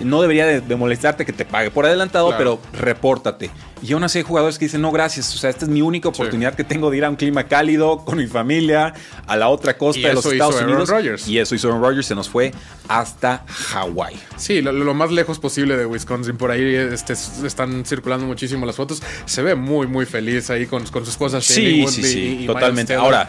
[0.00, 2.58] No debería de, de molestarte que te pague por adelantado, Claro.
[2.72, 3.50] pero repórtate.
[3.82, 6.08] Y aún así hay jugadores que dicen, no, gracias, o sea, esta es mi única
[6.08, 8.94] oportunidad que tengo de ir a un clima cálido con mi familia,
[9.30, 10.88] a la otra costa de los eso hizo Estados Aaron Unidos.
[10.88, 11.28] Rodgers.
[11.28, 12.52] Y eso hizo Aaron Rodgers, se nos fue
[12.88, 14.16] hasta Hawái.
[14.36, 16.36] Sí, lo, lo más lejos posible de Wisconsin.
[16.36, 17.12] Por ahí este,
[17.46, 19.02] están circulando muchísimo las fotos.
[19.26, 21.40] Se ve muy, muy feliz ahí con, con su esposa.
[21.40, 22.94] Sí, sí, sí, y- y totalmente.
[22.94, 23.28] Ahora.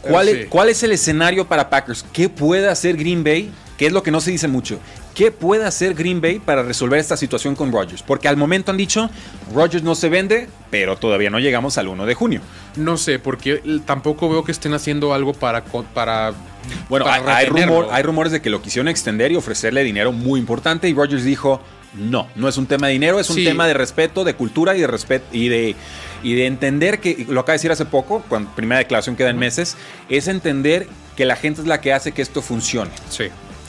[0.00, 0.44] ¿cuál, sí.
[0.48, 2.04] ¿cuál es el escenario para Packers?
[2.12, 3.52] ¿Qué puede hacer Green Bay?
[3.76, 4.78] ¿Qué es lo que no se dice mucho?
[5.14, 8.02] ¿Qué puede hacer Green Bay para resolver esta situación con Rodgers?
[8.02, 9.10] Porque al momento han dicho,
[9.54, 12.40] Rodgers no se vende, pero todavía no llegamos al 1 de junio.
[12.76, 15.64] No sé, porque l- tampoco veo que estén haciendo algo para.
[15.64, 16.32] para
[16.88, 20.40] Bueno, para hay, rumor- hay rumores de que lo quisieron extender y ofrecerle dinero muy
[20.40, 21.60] importante y Rodgers dijo,
[21.92, 23.44] no, no es un tema de dinero, es un Sí.
[23.44, 25.74] tema de respeto, de cultura y de respeto y de,
[26.22, 29.38] y de entender que, lo acaba de decir hace poco, cuando primera declaración queda en
[29.38, 29.76] meses,
[30.08, 32.90] es entender que la gente es la que hace que esto funcione.
[33.10, 33.24] Sí.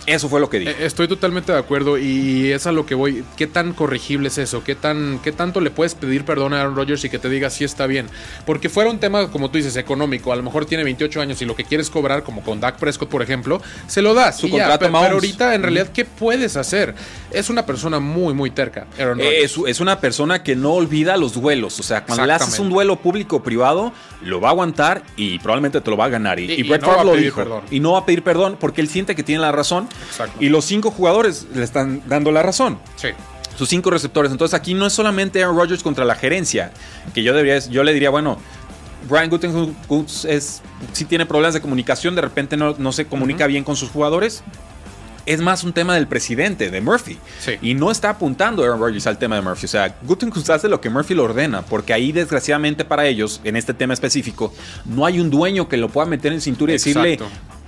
[0.06, 0.72] Eso fue lo que dijo.
[0.72, 3.24] Eh, Estoy totalmente de acuerdo y es a lo que voy.
[3.38, 4.64] ¿Qué tan corregible es eso?
[4.64, 7.50] ¿Qué, tan, ¿Qué tanto le puedes pedir perdón a Aaron Rodgers y que te diga
[7.50, 8.08] si está bien?
[8.46, 10.34] Porque fuera un tema, como tú dices, económico.
[10.34, 13.10] A lo mejor tiene 28 años y lo que quieres cobrar, como con Dak Prescott,
[13.10, 14.38] por ejemplo, se lo das.
[14.40, 14.52] Su ya.
[14.54, 15.12] contrato Pe- pero, Mahomes.
[15.14, 16.96] ahorita, en realidad, ¿qué puedes hacer?
[17.32, 19.34] Es una persona muy, muy terca, Aaron Rodgers.
[19.36, 21.80] Eh, Es, es una persona que no olvida los duelos.
[21.80, 25.40] O sea, cuando le haces un duelo público o privado, lo va a aguantar y
[25.40, 26.40] probablemente te lo va a ganar.
[26.40, 27.38] Y, Y- y Brett no lo dijo.
[27.38, 27.64] perdón.
[27.72, 29.88] Y no va a pedir perdón porque él siente que tiene la razón.
[30.08, 30.38] Exacto.
[30.40, 32.80] Y los cinco jugadores le están dando la razón.
[32.96, 33.10] Sí.
[33.58, 34.32] Sus cinco receptores.
[34.32, 36.72] Entonces aquí no es solamente Aaron Rodgers contra la gerencia.
[37.14, 38.40] Que yo debería, yo le diría, bueno,
[39.10, 40.62] Brian Gutekunst es,
[40.94, 44.44] sí tiene problemas de comunicación, de repente no, no se comunica bien con sus jugadores.
[45.26, 47.18] Es más un tema del presidente, de Murphy.
[47.40, 47.54] Sí.
[47.62, 49.66] Y no está apuntando Aaron Rodgers al tema de Murphy.
[49.66, 53.56] O sea, Gutekunst hace lo que Murphy lo ordena, porque ahí desgraciadamente para ellos, en
[53.56, 54.54] este tema específico,
[54.84, 57.20] no hay un dueño que lo pueda meter en cintura y decirle.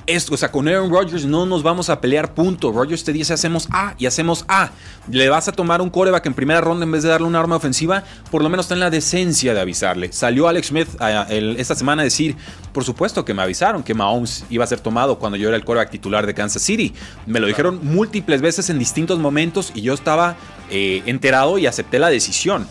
[0.08, 2.72] Esto, o sea, con Aaron Rodgers no nos vamos a pelear, punto.
[2.72, 4.72] Rodgers te dice hacemos A y hacemos A.
[5.10, 7.56] Le vas a tomar un coreback en primera ronda en vez de darle una arma
[7.56, 10.12] ofensiva, por lo menos ten la decencia de avisarle.
[10.12, 10.88] Salió Alex Smith
[11.58, 12.36] esta semana a decir,
[12.76, 15.64] por supuesto que me avisaron que Mahomes iba a ser tomado cuando yo era el
[15.64, 16.94] coreback titular de Kansas City.
[17.26, 20.36] Me lo dijeron múltiples veces en distintos momentos y yo estaba
[20.70, 22.68] eh, enterado y acepté la decisión.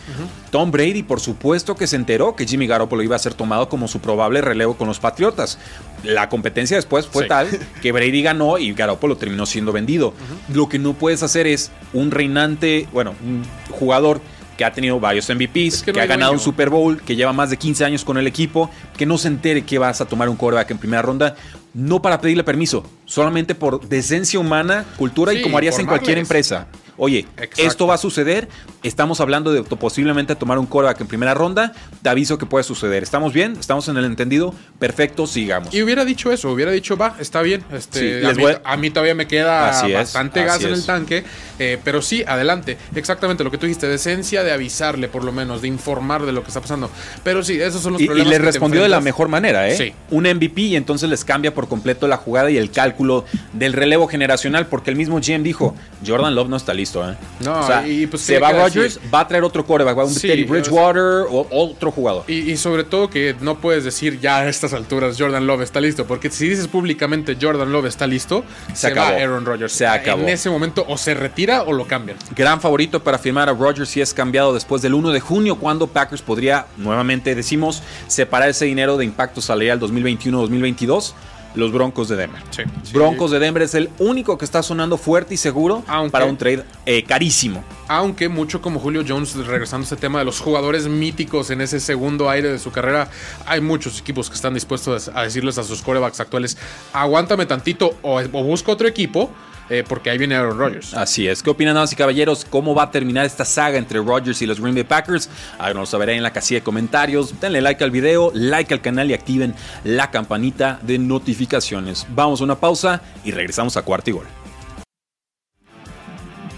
[0.51, 3.89] Tom Brady, por supuesto que se enteró que Jimmy Garoppolo iba a ser tomado como
[3.89, 5.59] su probable relevo con los Patriotas.
[6.03, 7.29] La competencia después fue Sí.
[7.31, 7.49] tal
[7.81, 10.13] que Brady ganó y Garoppolo terminó siendo vendido.
[10.53, 14.21] Lo que no puedes hacer es un reinante, bueno, un jugador
[14.57, 16.33] que ha tenido varios MVPs, Es que ha ganado dueño.
[16.33, 19.29] un Super Bowl, que lleva más de 15 años con el equipo, que no se
[19.29, 21.37] entere que vas a tomar un quarterback en primera ronda,
[21.73, 26.69] no para pedirle permiso, solamente por decencia humana, cultura y como harías en cualquier empresa.
[26.97, 27.63] Oye, Exacto.
[27.63, 28.49] esto va a suceder.
[28.83, 31.73] Estamos hablando de posiblemente tomar un coreback en primera ronda.
[32.03, 33.03] Te aviso que puede suceder.
[33.03, 33.57] ¿Estamos bien?
[33.59, 34.55] ¿Estamos en el entendido?
[34.79, 35.75] Perfecto, sigamos.
[35.75, 37.65] Y hubiera dicho eso, hubiera dicho, va, está bien.
[37.73, 40.73] Este, Sí, a, mí, voy- a mí todavía me queda Así es, bastante gas en
[40.75, 41.25] el tanque.
[41.59, 42.77] eh, pero sí, adelante.
[42.95, 46.43] Exactamente lo que tú dijiste, decencia de avisarle, por lo menos, de informar de lo
[46.43, 46.91] que está pasando.
[47.25, 48.33] Pero sí, esos son los Y, y problemas.
[48.33, 49.77] que te respondió de la mejor manera, ¿eh?
[49.77, 49.93] Sí.
[50.11, 54.07] Un MVP y entonces les cambia por completo la jugada y el cálculo del relevo
[54.07, 55.75] generacional, porque el mismo GM dijo,
[56.07, 57.17] Jordan Love no está listo, ¿eh?
[57.41, 60.03] No, o sea, y pues se va Rodgers, decir- va a traer otro coreback, va
[60.03, 62.25] a un Sí, Teddy Bridgewater o otro jugador.
[62.29, 65.81] Y, y sobre todo que no puedes decir ya a estas alturas Jordan Love está
[65.81, 69.11] listo, porque si dices públicamente Jordan Love está listo, se, acabó.
[69.13, 69.73] va Aaron Rodgers.
[69.73, 70.23] Se acabó.
[70.23, 72.19] En ese momento o se retira o lo cambian.
[72.35, 75.87] Gran favorito para firmar a Rodgers si es cambiado después del 1 de junio, cuando
[75.87, 81.13] Packers podría, nuevamente decimos, separar ese dinero de impacto salarial 2021-2022.
[81.55, 82.43] Los Broncos de Denver.
[82.51, 82.63] Sí.
[82.93, 86.37] Broncos de Denver es el único que está sonando fuerte y seguro Aunque- para un
[86.37, 87.63] trade eh, carísimo.
[87.87, 91.81] Aunque mucho como Julio Jones, regresando a ese tema de los jugadores míticos en ese
[91.81, 93.09] segundo aire de su carrera,
[93.47, 96.57] hay muchos equipos que están dispuestos a decirles a sus corebacks actuales,
[96.93, 99.31] aguántame tantito o, o busco otro equipo
[99.69, 100.95] eh, porque ahí viene Aaron Rodgers.
[100.95, 101.43] Así es.
[101.43, 102.45] ¿Qué opinan, damas y caballeros?
[102.45, 105.29] ¿Cómo va a terminar esta saga entre Rodgers y los Green Bay Packers?
[105.59, 107.41] Háganos saber en la casilla de comentarios.
[107.41, 112.07] Denle like al video, like al canal y activen la campanita de notificaciones.
[112.11, 114.27] Vamos a una pausa y regresamos a cuarto y gol.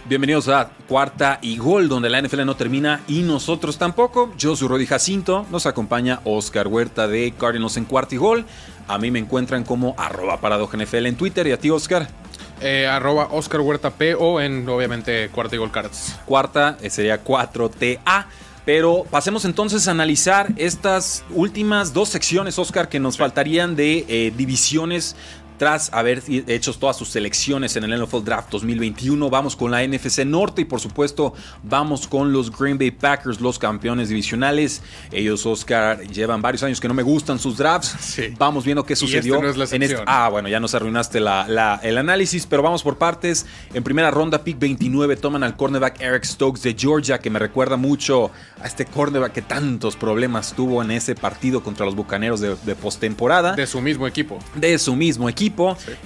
[0.09, 4.33] Bienvenidos a Cuarta y Gol, donde la NFL no termina y nosotros tampoco.
[4.39, 8.45] Yo soy Rodi Jacinto, nos acompaña Oscar Huerta de Cardinals en Cuarta y Gol.
[8.87, 12.07] A mí me encuentran como arroba NFL en Twitter y a ti, Oscar.
[12.61, 16.17] Eh, arroba Oscar Huerta P o en obviamente Cuarta y Gol Cards.
[16.25, 18.27] Cuarta eh, sería 4TA.
[18.65, 24.33] Pero pasemos entonces a analizar estas últimas dos secciones, Oscar, que nos faltarían de eh,
[24.37, 25.15] divisiones
[25.59, 29.31] tras haber hecho todas sus selecciones en el NFL Draft 2021.
[29.31, 33.59] Vamos con la NFC Norte y por supuesto vamos con los Green Bay Packers, los
[33.59, 34.83] campeones divisionales.
[35.11, 38.21] Ellos, Oscar, llevan varios años que no me gustan sus drafts.
[38.39, 39.41] Vamos viendo qué sucedió.
[39.43, 43.47] en este, ah, bueno, ya nos arruinaste el análisis, pero vamos por partes.
[43.73, 47.77] En primera ronda, pick 29, toman al cornerback Eric Stokes de Georgia, que me recuerda
[47.77, 52.57] mucho a este cornerback que tantos problemas tuvo en ese partido contra los Bucaneros de,
[52.65, 53.55] de postemporada.
[53.55, 54.39] De su mismo equipo.
[54.55, 55.46] De su mismo equipo.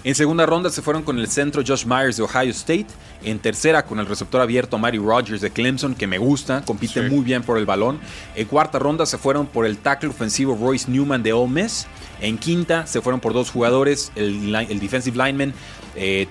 [0.04, 2.86] En segunda ronda se fueron con el centro Josh Myers de Ohio State.
[3.22, 7.24] En tercera con el receptor abierto Mary Rogers de Clemson, que me gusta, compite muy
[7.24, 8.00] bien por el balón.
[8.34, 11.86] En cuarta ronda se fueron por el tackle ofensivo Royce Newman de Ole Miss.
[12.20, 15.52] En quinta se fueron por dos jugadores, el, defensive lineman
[15.96, 16.26] eh,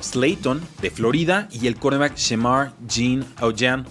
[0.00, 3.86] Slayton de Florida y el cornerback Shemar Jean Ojan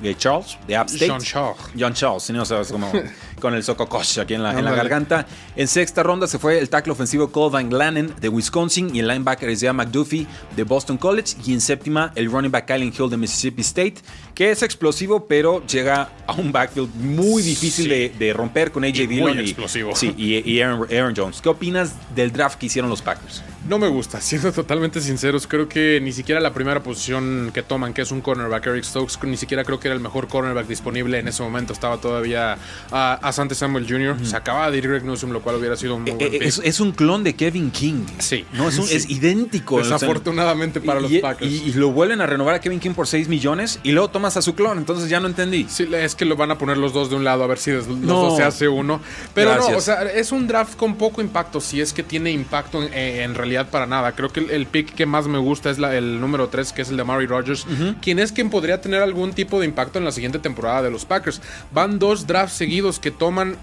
[0.00, 1.10] de Charles, de App State.
[1.10, 1.58] John Charles.
[1.78, 2.90] John Charles, si no sabes cómo
[3.46, 5.24] con el sococosh aquí en la, en la, garganta.
[5.54, 9.06] En sexta ronda se fue el tackle ofensivo Cole Van Glannon de Wisconsin y el
[9.06, 11.36] linebacker Isaiah McDuffie de Boston College.
[11.46, 13.94] Y en séptima el running back Kylen Hill de Mississippi State,
[14.36, 19.34] que es explosivo, pero llega a un backfield muy difícil de, romper con AJ Dillon.
[19.34, 19.96] Muy explosivo.
[19.96, 21.40] Sí, y, Aaron, Aaron Jones.
[21.40, 23.42] ¿Qué opinas del draft que hicieron los Packers?
[23.66, 27.94] No me gusta, siendo totalmente sinceros, creo que ni siquiera la primera posición que toman,
[27.94, 31.18] que es un cornerback, Eric Stokes, ni siquiera creo que era el mejor cornerback disponible
[31.18, 31.72] en ese momento.
[31.72, 32.58] Estaba todavía
[32.90, 34.18] a, a Sante Samuel Jr.
[34.22, 36.80] Se acaba de ir Greg Newsom, lo cual hubiera sido un muy eh, eh, es,
[36.80, 38.04] un clon de Kevin King.
[38.18, 38.44] Sí.
[38.52, 39.78] No, es, es idéntico.
[39.78, 41.50] Desafortunadamente para los Packers.
[41.50, 44.54] Y, lo vuelven a renovar a Kevin King por 6 millones y luego a su
[44.54, 44.78] clon.
[44.78, 45.66] Entonces ya no entendí.
[45.68, 47.70] Sí, es que lo van a poner los dos de un lado a ver si
[47.70, 49.00] los dos se hace uno.
[49.34, 51.60] Pero no, o sea, es un draft con poco impacto.
[51.60, 54.12] Si es que tiene impacto en, realidad para nada.
[54.12, 56.96] Creo que el, pick que más me gusta es el número 3, que es el
[56.96, 57.66] de Murray Rogers,
[58.00, 61.04] quien es quien podría tener algún tipo de impacto en la siguiente temporada de los
[61.04, 61.40] Packers.
[61.72, 63.56] Van dos drafts seguidos que toman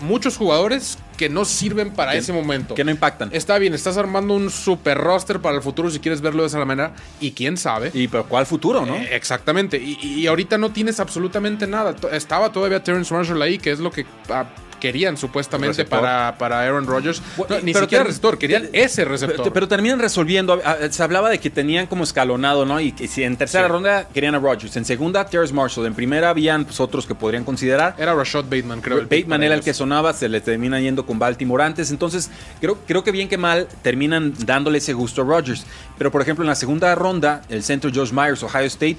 [0.00, 2.74] muchos jugadores que no sirven para ese momento.
[2.74, 3.28] Que no impactan.
[3.32, 6.64] Está bien, estás armando un super roster para el futuro si quieres verlo de esa
[6.64, 6.94] manera.
[7.20, 7.90] Y quién sabe.
[7.92, 8.94] Y pero cuál futuro, ¿no?
[8.96, 9.76] Eh, exactamente.
[9.76, 11.94] Y, y, ahorita no tienes absolutamente nada.
[12.12, 14.46] Estaba todavía Terrence Marshall ahí, que es lo que ah,
[14.78, 17.22] querían supuestamente para, para Aaron Rodgers.
[17.62, 19.52] ni siquiera receptor, querían ese receptor.
[19.52, 20.60] Pero, terminan resolviendo.
[20.90, 22.80] Se hablaba de que tenían como escalonado, ¿no?
[22.80, 26.30] Y que si en tercera ronda querían a Rodgers, en segunda, Terrence Marshall, en primera
[26.30, 27.94] habían pues, otros que podrían considerar.
[27.98, 29.02] Era Rashad Bateman, creo.
[29.02, 31.90] Bateman era el que sonaba, se le termina yendo con Baltimore antes.
[31.90, 35.64] Entonces, creo, creo que bien que mal terminan dándole ese gusto a Rodgers.
[35.96, 38.98] Pero, por ejemplo, en la segunda ronda, el centro Josh Myers, Ohio State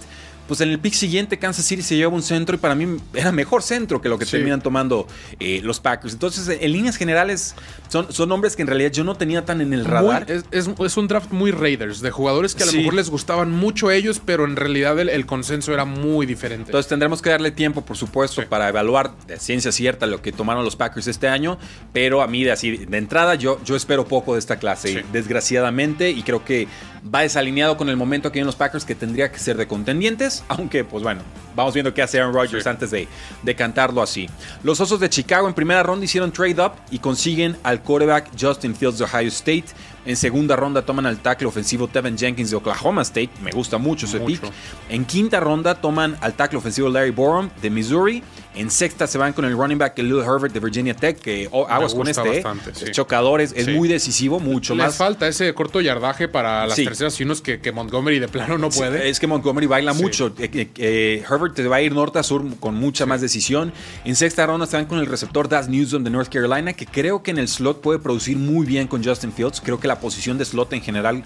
[0.49, 3.31] pues en el pick siguiente Kansas City se lleva un centro y para mí era
[3.31, 5.05] mejor centro que lo que terminan tomando
[5.39, 6.13] eh, los Packers.
[6.13, 7.53] Entonces, en líneas generales,
[7.88, 10.25] son, son nombres que en realidad yo no tenía tan en el radar.
[10.49, 14.19] es, un draft muy Raiders, de jugadores que a lo mejor les gustaban mucho ellos,
[14.25, 16.69] pero en realidad el, consenso era muy diferente.
[16.69, 20.65] Entonces tendremos que darle tiempo, por supuesto, para evaluar de ciencia cierta lo que tomaron
[20.65, 21.59] los Packers este año,
[21.93, 26.09] pero a mí de así, de entrada, yo, yo espero poco de esta clase, desgraciadamente,
[26.09, 26.67] y creo que
[27.13, 30.38] va desalineado con el momento que en los Packers que tendría que ser de contendientes,
[30.47, 31.21] aunque pues bueno,
[31.56, 33.08] vamos viendo qué hace Aaron Rodgers antes de,
[33.43, 34.30] de, cantarlo así.
[34.63, 38.75] Los Osos de Chicago en primera ronda hicieron trade up y consiguen al quarterback Justin
[38.75, 39.65] Fields de Ohio State.
[40.10, 43.30] En segunda ronda toman al tackle ofensivo Tevin Jenkins de Oklahoma State.
[43.43, 44.41] Me gusta mucho ese pick.
[44.89, 48.24] En quinta ronda toman al tackle ofensivo Larry Borum de Missouri.
[48.56, 51.67] En sexta se van con el running back Lil Herbert de Virginia Tech, que oh,
[51.67, 52.39] aguas con este.
[52.39, 54.95] Eh, chocadores, es muy decisivo, mucho Les más.
[54.95, 59.08] falta ese corto yardaje para las terceras y unos que, Montgomery de plano no puede.
[59.08, 60.34] es que Montgomery baila mucho.
[60.39, 63.72] Eh, eh, Herbert te va a ir norte a sur con mucha más decisión.
[64.04, 67.22] En sexta ronda se van con el receptor Das Newsom de North Carolina, que creo
[67.22, 69.62] que en el slot puede producir muy bien con Justin Fields.
[69.62, 71.23] Creo que la posición de slot en general,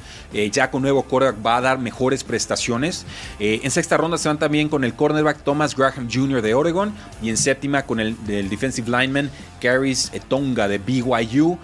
[0.51, 3.05] ya con nuevo quarterback, va a dar mejores prestaciones.
[3.39, 6.41] en sexta ronda se van también con el cornerback Thomas Graham Jr.
[6.41, 8.15] de Oregon y en séptima con el
[8.49, 9.29] defensive lineman
[9.61, 11.57] Caris Tonga de BYU.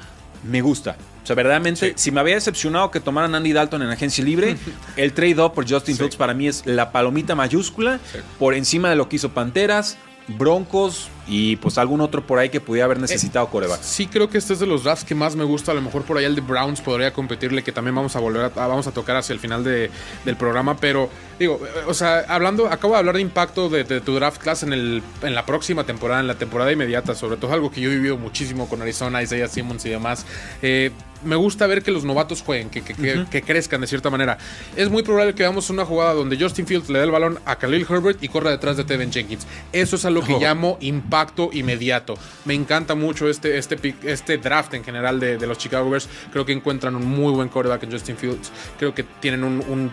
[0.44, 0.96] Me gusta.
[1.24, 4.56] sea, verdaderamente, si me había decepcionado que tomaran Andy Dalton en agencia libre,
[4.96, 8.00] el trade-up por Justin Fields para mí es la palomita mayúscula
[8.38, 12.60] por encima de lo que hizo Panteras, Broncos y pues algún otro por ahí que
[12.60, 13.82] pudiera haber necesitado eh, coreback.
[13.82, 15.72] Sí, creo que este es de los drafts que más me gusta.
[15.72, 18.46] A lo mejor por ahí el de Browns podría competirle, que también vamos a volver
[18.46, 19.92] a, vamos a tocar hacia el final de,
[20.26, 20.78] del programa.
[20.78, 24.74] Pero digo, o sea, hablando, acabo de hablar de impacto de, tu draft class en,
[24.74, 27.96] el, en la próxima temporada, en la temporada inmediata, sobre todo algo que yo he
[27.96, 30.26] vivido muchísimo con Arizona, Isaiah Simmons y demás.
[30.64, 30.92] Eh,
[31.24, 34.38] me gusta ver que los novatos jueguen, que, que, crezcan de cierta manera.
[34.76, 37.58] Es muy probable que veamos una jugada donde Justin Fields le dé el balón a
[37.58, 39.46] Khalil Herbert y corra detrás de Tevin Jenkins.
[39.74, 40.40] Eso es a lo que oh.
[40.40, 41.19] llamo impacto
[41.52, 42.18] inmediato.
[42.46, 46.08] Me encanta mucho este, este, este draft en general de, los Chicago Bears.
[46.32, 48.52] Creo que encuentran un muy buen quarterback en Justin Fields.
[48.78, 49.92] Creo que tienen un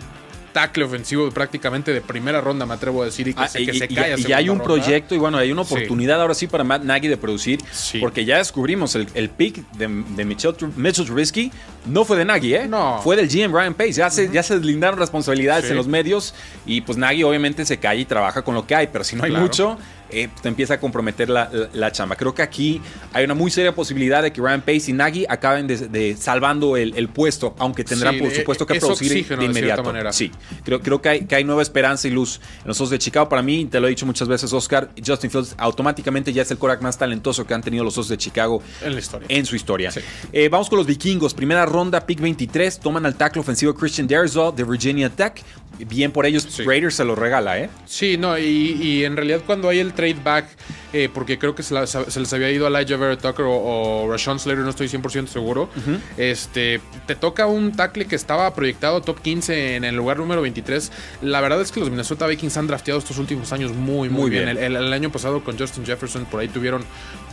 [0.57, 3.67] tackle ofensivo prácticamente de primera ronda, me atrevo a decir, y que, ah, se, y,
[3.67, 7.09] cae Y, hay un proyecto y bueno, hay una oportunidad ahora sí para Matt Nagy
[7.09, 7.61] de producir,
[8.01, 9.87] porque ya descubrimos el, el pick de,
[10.17, 11.53] de Mitchell, Trubisky
[11.85, 12.69] no fue de Nagy, ¿eh?
[12.69, 13.01] No.
[13.05, 13.93] Fue del GM Ryan Pace.
[13.93, 16.35] Ya, se, ya se deslindaron responsabilidades en los medios
[16.65, 19.25] y pues Nagy obviamente se cae y trabaja con lo que hay, pero si no
[19.25, 19.77] hay mucho,
[20.11, 22.17] eh, te empieza a comprometer la, chamba.
[22.17, 22.81] Creo que aquí
[23.13, 27.09] hay una muy seria posibilidad de que Ryan Pace y Nagy acaben de, salvando el,
[27.09, 29.83] puesto, aunque tendrán por supuesto que producir de inmediato.
[29.85, 30.13] manera.
[30.13, 30.31] Sí,
[30.65, 33.29] creo, creo que, hay, que hay nueva esperanza y luz en los ojos de Chicago.
[33.29, 36.59] Para mí, te lo he dicho muchas veces, Oscar, Justin Fields automáticamente ya es el
[36.59, 39.27] coreback más talentoso que han tenido los Osos de Chicago en, la historia.
[39.31, 39.91] en su historia.
[40.33, 41.33] Eh, vamos con los vikingos.
[41.33, 42.79] Primera ronda, pick 23.
[42.81, 45.43] Toman al tackle ofensivo Christian Derzol de Virginia Tech
[45.85, 47.69] bien por ellos, Raiders se lo regala, ¿eh?
[47.85, 50.47] Sí, no, y, en realidad cuando hay el trade back,
[50.93, 54.39] eh, porque creo que se, les había ido a Elijah Vera Tucker o, o Rashawn
[54.39, 55.69] Slater, no estoy 100% seguro,
[56.17, 60.93] este, te toca un tackle que estaba proyectado top 15 en el lugar número 23.
[61.23, 64.49] La verdad es que los Minnesota Vikings han drafteado estos últimos años muy, muy, bien.
[64.49, 66.85] el, año pasado con Justin Jefferson por ahí tuvieron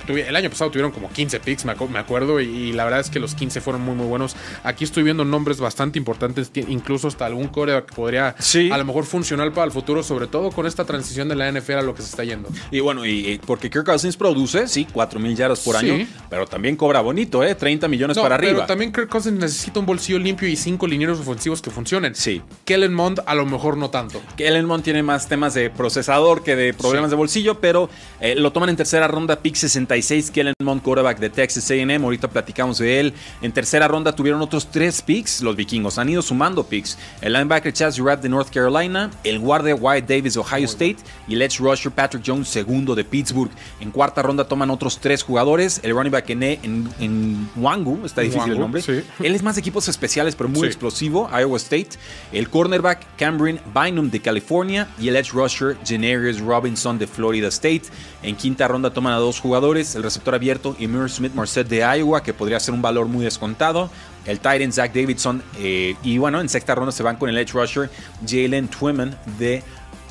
[0.08, 3.36] el año pasado tuvieron como 15 picks, me, acuerdo, y, la verdad es que los
[3.36, 4.36] 15 fueron muy, muy buenos.
[4.64, 8.36] Aquí estoy viendo nombres bastante importantes, incluso hasta algún core que podría
[8.72, 11.74] a lo mejor funcionar para el futuro, sobre todo con esta transición de la NFL
[11.74, 12.50] a lo que se está yendo.
[12.72, 16.76] Y bueno, y, porque Kirk Cousins produce, sí, 4 mil yardas por año, pero también
[16.76, 17.56] cobra bonito, ¿eh?
[17.56, 18.54] 30 millones para arriba.
[18.54, 22.16] Pero también Kirk Cousins necesita un bolsillo limpio y 5 linieros ofensivos que funcionen.
[22.16, 22.42] Sí.
[22.66, 24.22] Kellen Mond a lo mejor no tanto.
[24.38, 27.90] Kellen Mond tiene más temas de procesador que de problemas de bolsillo, pero
[28.20, 29.56] eh, lo toman en tercera ronda, pick
[30.02, 32.04] 66, Kellen Mond, quarterback de Texas AM.
[32.04, 33.14] Ahorita platicamos de él.
[33.42, 35.42] En tercera ronda tuvieron otros tres picks.
[35.42, 36.98] Los vikingos han ido sumando picks.
[37.22, 41.36] El linebacker Chaz Rat de North Carolina, el guardia Wyatt Davis de Ohio State y
[41.36, 43.52] el edge rusher Patrick Jones, segundo de Pittsburgh.
[43.80, 45.80] En cuarta ronda toman otros tres jugadores.
[45.84, 48.82] El running back en, en, Wangu, está difícil el nombre.
[49.20, 51.30] Él es más de equipos especiales, pero muy explosivo.
[51.32, 51.90] Iowa State.
[52.32, 57.84] El cornerback Cameron Bynum de California y el edge rusher Janarius Robinson de Florida State.
[58.24, 59.83] En quinta ronda toman a dos jugadores.
[59.96, 63.90] El receptor abierto Emir Smith Marset de Iowa, que podría ser un valor muy descontado.
[64.26, 65.44] El Titan Zach Davidson.
[65.60, 67.90] Eh, y bueno, en sexta ronda se van con el edge rusher
[68.26, 69.64] Jalen Twyman de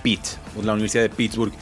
[0.03, 0.21] Pitt,
[0.63, 1.53] la Universidad de Pittsburgh.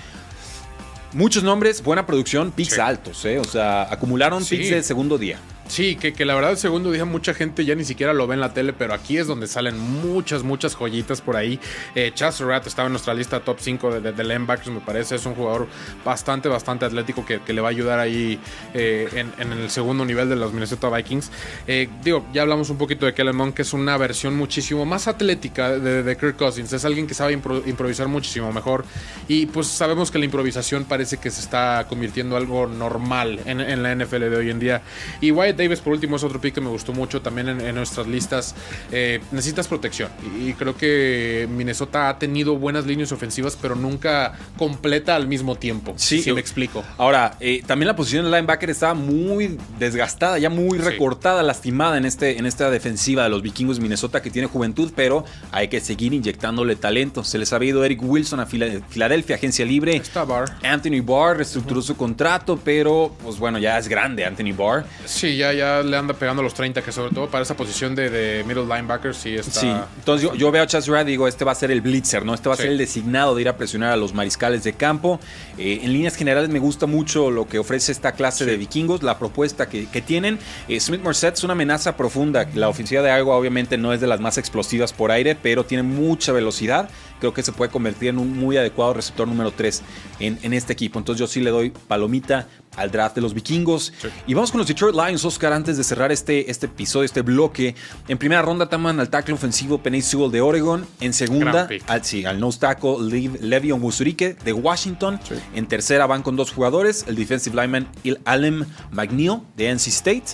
[1.13, 3.39] Muchos nombres, buena producción, picks altos, ¿eh?
[3.39, 5.39] O sea, acumularon picks de segundo día.
[5.71, 8.35] Sí, que, que, la verdad el segundo día mucha gente ya ni siquiera lo ve
[8.35, 11.61] en la tele, pero aquí es donde salen muchas, muchas joyitas por ahí.
[11.95, 15.15] Eh, Rat estaba en nuestra lista top 5 de, de, me parece.
[15.15, 15.69] Es un jugador
[16.05, 18.41] bastante, bastante atlético que, le va a ayudar ahí
[18.75, 21.31] eh, en, el segundo nivel de los Minnesota Vikings.
[21.69, 25.79] Eh, digo, ya hablamos un poquito de Kellen que es una versión muchísimo más atlética
[25.79, 26.73] de, Kirk Cousins.
[26.73, 28.85] Es alguien que sabe improvisar muchísimo mejor.
[29.29, 33.61] Y pues sabemos que la improvisación parece que se está convirtiendo en algo normal en,
[33.61, 34.83] en la NFL de hoy en día.
[35.21, 38.07] Y Wyatt Davis, por último, es otro pick que me gustó mucho también en, nuestras
[38.07, 38.55] listas.
[38.91, 40.11] Eh, necesitas protección.
[40.41, 45.95] Y, creo que Minnesota ha tenido buenas líneas ofensivas, pero nunca completa al mismo tiempo.
[45.97, 46.85] Sí, si me explico.
[46.99, 52.05] Ahora, eh, también la posición del linebacker estaba muy desgastada, ya muy recortada, lastimada en,
[52.05, 56.13] este, en esta defensiva de los vikingos Minnesota que tiene juventud, pero hay que seguir
[56.15, 57.25] inyectándole talento.
[57.25, 59.97] Se les ha ido Eric Wilson a Filadelfia, agencia libre.
[59.97, 60.51] Está Barr.
[60.63, 64.85] Anthony Barr reestructuró su contrato, pero pues bueno, ya es grande Anthony Barr.
[65.05, 68.45] Sí, ya ya, le anda pegando los 30, que sobre todo para esa posición de,
[68.47, 69.61] middle linebacker sí está.
[69.61, 72.25] Sí, entonces yo, veo a Chaz Rad y digo, este va a ser el blitzer,
[72.25, 72.35] ¿no?
[72.35, 75.21] Este va a ser el designado de ir a presionar a los mariscales de campo.
[75.59, 79.19] Eh, en líneas generales me gusta mucho lo que ofrece esta clase de vikingos, la
[79.19, 80.39] propuesta que, tienen.
[80.67, 82.49] Eh, Smith Morset es una amenaza profunda.
[82.55, 85.83] La ofensiva de agua obviamente no es de las más explosivas por aire, pero tiene
[85.83, 86.89] mucha velocidad
[87.21, 89.83] creo que se puede convertir en un muy adecuado receptor número 3
[90.19, 90.99] en, en, este equipo.
[90.99, 93.93] Entonces yo sí le doy palomita al draft de los vikingos.
[94.27, 97.75] Y vamos con los Detroit Lions, Oscar, antes de cerrar este, este episodio, este bloque.
[98.09, 100.87] En primera ronda toman al tackle ofensivo Penny Sewell de Oregon.
[101.01, 102.97] En segunda, al, sí, al nose tackle
[103.41, 105.21] Levion de Washington.
[105.55, 110.25] En tercera van con dos jugadores, el defensive lineman Il Alem McNeil de NC State.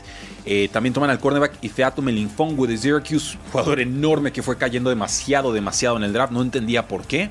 [0.44, 5.52] Eh, también toman al cornerback Ifeatu Melinfongo de Syracuse, jugador enorme que fue cayendo demasiado,
[5.52, 6.32] demasiado en el draft.
[6.32, 7.30] No entendía por qué.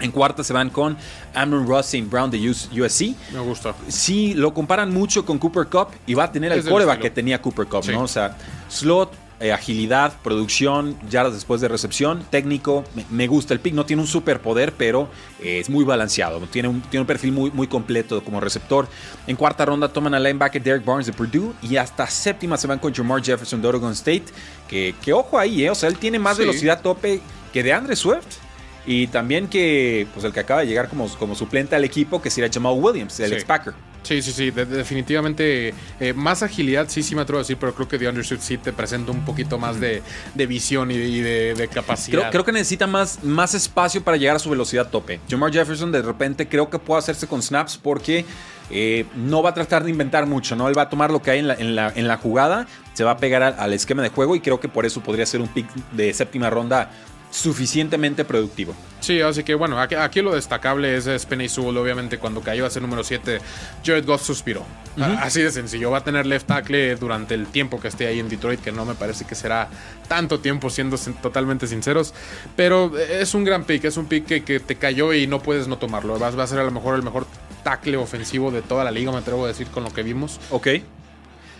[0.00, 0.96] En cuarta se van con
[1.34, 2.08] Amon Ross St.
[2.08, 3.14] Brown de USC.
[3.32, 3.74] Me gusta.
[3.88, 7.40] Sí, lo comparan mucho con Cooper Cup y va a tener el coreback que tenía
[7.40, 8.02] Cooper Cup, ¿no?
[8.02, 8.36] O sea,
[8.68, 12.84] slot, eh, agilidad, producción, yardas después de recepción, técnico.
[13.08, 15.08] Me, gusta el pick, no tiene un superpoder, pero
[15.42, 16.40] eh, es muy balanceado.
[16.40, 18.86] Tiene un, tiene un perfil muy, muy completo como receptor.
[19.26, 22.78] En cuarta ronda toman al linebacker Derek Barnes de Purdue y hasta séptima se van
[22.78, 24.24] con Jamar Jefferson de Oregon State.
[24.68, 25.70] Que, que ojo ahí, ¿eh?
[25.70, 28.36] O sea, él tiene más velocidad tope que de Andre Swift.
[28.86, 32.30] Y también que pues el que acaba de llegar como, como suplente al equipo, que
[32.30, 33.74] sería Jamal Williams, el ex-Packer.
[34.02, 37.86] Sí, sí, sí, definitivamente eh, más agilidad, sí, sí me atrevo a decir, pero creo
[37.86, 40.02] que DeAndre Swift sí te presenta un poquito más de,
[40.34, 42.30] visión y, de, capacidad.
[42.30, 45.20] Creo, que necesita más, más espacio para llegar a su velocidad tope.
[45.28, 48.24] Jamar Jefferson de repente creo que puede hacerse con snaps porque
[48.70, 50.68] eh, no va a tratar de inventar mucho, ¿no?
[50.68, 53.04] Él va a tomar lo que hay en la, en la, en la jugada, se
[53.04, 55.40] va a pegar al, al, esquema de juego y creo que por eso podría ser
[55.40, 56.90] un pick de séptima ronda
[57.30, 58.74] suficientemente productivo.
[59.00, 62.70] Sí, así que bueno, aquí, lo destacable es, es Penny Sewell, obviamente cuando cayó a
[62.70, 63.40] ser número 7,
[63.84, 64.64] Jared Goff suspiró.
[65.20, 68.28] Así de sencillo, va a tener left tackle durante el tiempo que esté ahí en
[68.28, 69.68] Detroit, que no me parece que será
[70.08, 72.12] tanto tiempo siendo totalmente sinceros,
[72.56, 75.78] pero es un gran pick, es un pick que, te cayó y no puedes no
[75.78, 76.18] tomarlo.
[76.18, 77.26] Va, va a ser a lo mejor el mejor
[77.62, 80.40] tackle ofensivo de toda la liga, me atrevo a decir con lo que vimos.
[80.50, 80.68] Ok.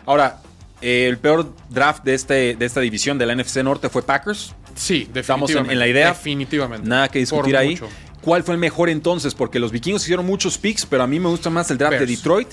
[0.06, 0.40] Ahora,
[0.80, 4.54] el peor draft de, este, de esta división de la NFC Norte fue Packers.
[4.74, 5.20] Sí, definitivamente.
[5.20, 6.08] Estamos en, la idea.
[6.08, 6.88] Definitivamente.
[6.88, 7.78] Nada que discutir ahí.
[8.20, 9.34] ¿Cuál fue el mejor entonces?
[9.34, 12.06] Porque los vikingos hicieron muchos picks, pero a mí me gusta más el draft de
[12.06, 12.48] Detroit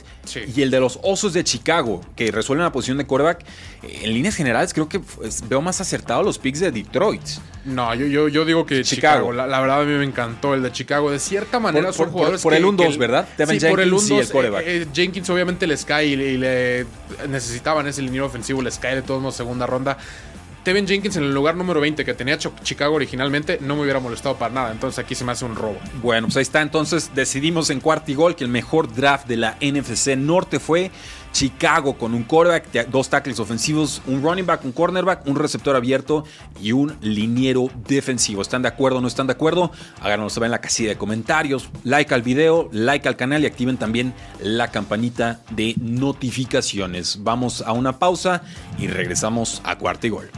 [0.55, 3.45] y el de los Osos de Chicago, que resuelven la posición de quarterback.
[3.83, 5.01] En líneas generales, creo que
[5.49, 7.21] veo más acertado los picks de Detroit.
[7.65, 9.33] No, yo, yo, digo que Chicago.
[9.33, 11.11] La, verdad, a mí me encantó el de Chicago.
[11.11, 13.27] De cierta manera, por, son jugadores por, el 1-2, ¿verdad?
[13.37, 14.61] sí, por el 1-2.
[14.61, 16.85] Eh, eh, Jenkins obviamente les cae y, le
[17.27, 19.97] necesitaban ese liniero ofensivo, les cae de todos modos segunda ronda.
[20.67, 24.35] Tevin Jenkins en el lugar número 20 que tenía Chicago originalmente no me hubiera molestado
[24.35, 24.73] para nada.
[24.73, 25.77] Entonces aquí se me hace un robo.
[26.03, 26.61] Bueno, pues ahí está.
[26.61, 30.91] Entonces decidimos en cuarto y gol que el mejor draft de la NFC Norte fue
[31.31, 36.25] Chicago con un quarterback, dos tackles ofensivos, un running back, un cornerback, un receptor abierto
[36.61, 38.41] y un liniero defensivo.
[38.41, 39.71] ¿Están de acuerdo o no están de acuerdo?
[40.01, 43.77] Háganos saber en la casilla de comentarios, like al video, like al canal y activen
[43.77, 47.23] también la campanita de notificaciones.
[47.23, 48.43] Vamos a una pausa
[48.77, 50.29] y regresamos a cuarto y gol.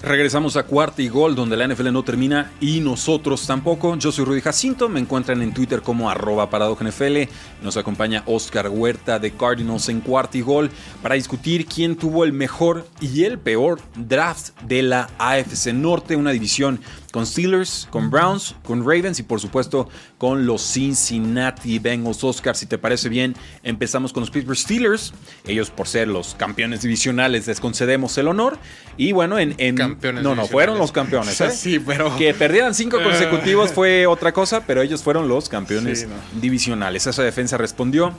[0.00, 3.96] Regresamos a cuarta y gol, donde la NFL no termina y nosotros tampoco.
[3.96, 7.22] Yo soy Rudy Jacinto, me encuentran en Twitter como arroba NFL.
[7.62, 10.70] Nos acompaña Oscar Huerta de Cardinals en cuarta y gol
[11.02, 16.30] para discutir quién tuvo el mejor y el peor draft de la AFC Norte, una
[16.30, 16.80] división
[17.12, 19.88] con Steelers, con Browns, con Ravens y por supuesto
[20.18, 22.22] con los Cincinnati Bengals.
[22.22, 25.14] Oscar, si te parece bien, empezamos con los Pittsburgh Steelers.
[25.46, 28.58] Ellos por ser los campeones divisionales les concedemos el honor.
[28.96, 29.56] Y bueno, en...
[29.74, 31.40] no, no, fueron los campeones.
[31.40, 31.50] ¿eh?
[31.54, 32.14] sí, pero...
[32.16, 36.06] Que perdieran cinco consecutivos fue otra cosa, pero ellos fueron los campeones
[36.40, 37.06] divisionales.
[37.06, 38.12] Esa defensa respondió.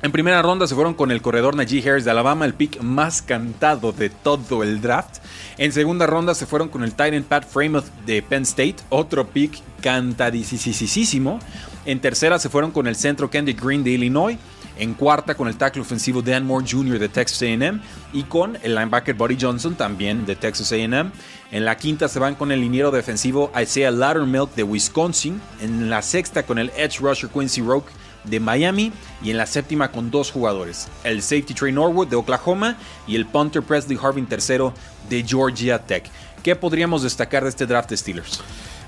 [0.00, 3.20] En primera ronda se fueron con el corredor Najee Harris de Alabama, el pick más
[3.20, 5.16] cantado de todo el draft.
[5.56, 9.60] En segunda ronda se fueron con el Titan Pat Frameth de Penn State, otro pick
[9.82, 11.40] cantadísimo.
[11.84, 14.38] En tercera se fueron con el centro Candy Green de Illinois.
[14.78, 17.00] En cuarta con el tackle ofensivo Dan Moore Jr.
[17.00, 17.80] de Texas AM
[18.12, 21.10] y con el linebacker Buddy Johnson también de Texas AM.
[21.50, 25.40] En la quinta se van con el liniero defensivo Isaiah Lattermilk de Wisconsin.
[25.60, 27.90] En la sexta con el edge rusher Quincy Roque
[28.24, 28.92] de Miami
[29.22, 33.26] y en la séptima con dos jugadores, el safety Trey Norwood de Oklahoma y el
[33.26, 34.74] punter Presley Harvin tercero
[35.08, 36.10] de Georgia Tech.
[36.42, 38.40] ¿Qué podríamos destacar de este draft de Steelers?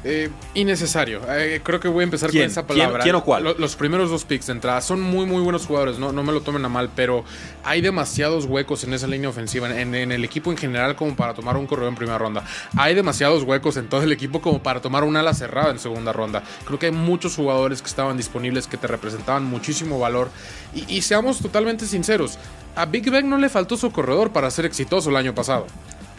[0.03, 1.21] Eh, innecesario.
[1.29, 3.03] Eh, creo que voy a empezar con esa palabra.
[3.03, 3.55] ¿Quién, o cuál?
[3.59, 5.99] los primeros dos picks de entrada son muy, muy buenos jugadores.
[5.99, 7.25] No, no me lo tomen a mal, pero
[7.65, 11.57] hay demasiados huecos en esa línea ofensiva, en, el equipo en general, como para tomar
[11.57, 12.45] un corredor en primera ronda.
[12.77, 16.13] Hay demasiados huecos en todo el equipo como para tomar un ala cerrada en segunda
[16.13, 16.43] ronda.
[16.65, 20.31] Creo que hay muchos jugadores que estaban disponibles que te representaban muchísimo valor.
[20.75, 22.39] Y, y seamos totalmente sinceros,
[22.75, 25.67] a Big Ben no le faltó su corredor para ser exitoso el año pasado.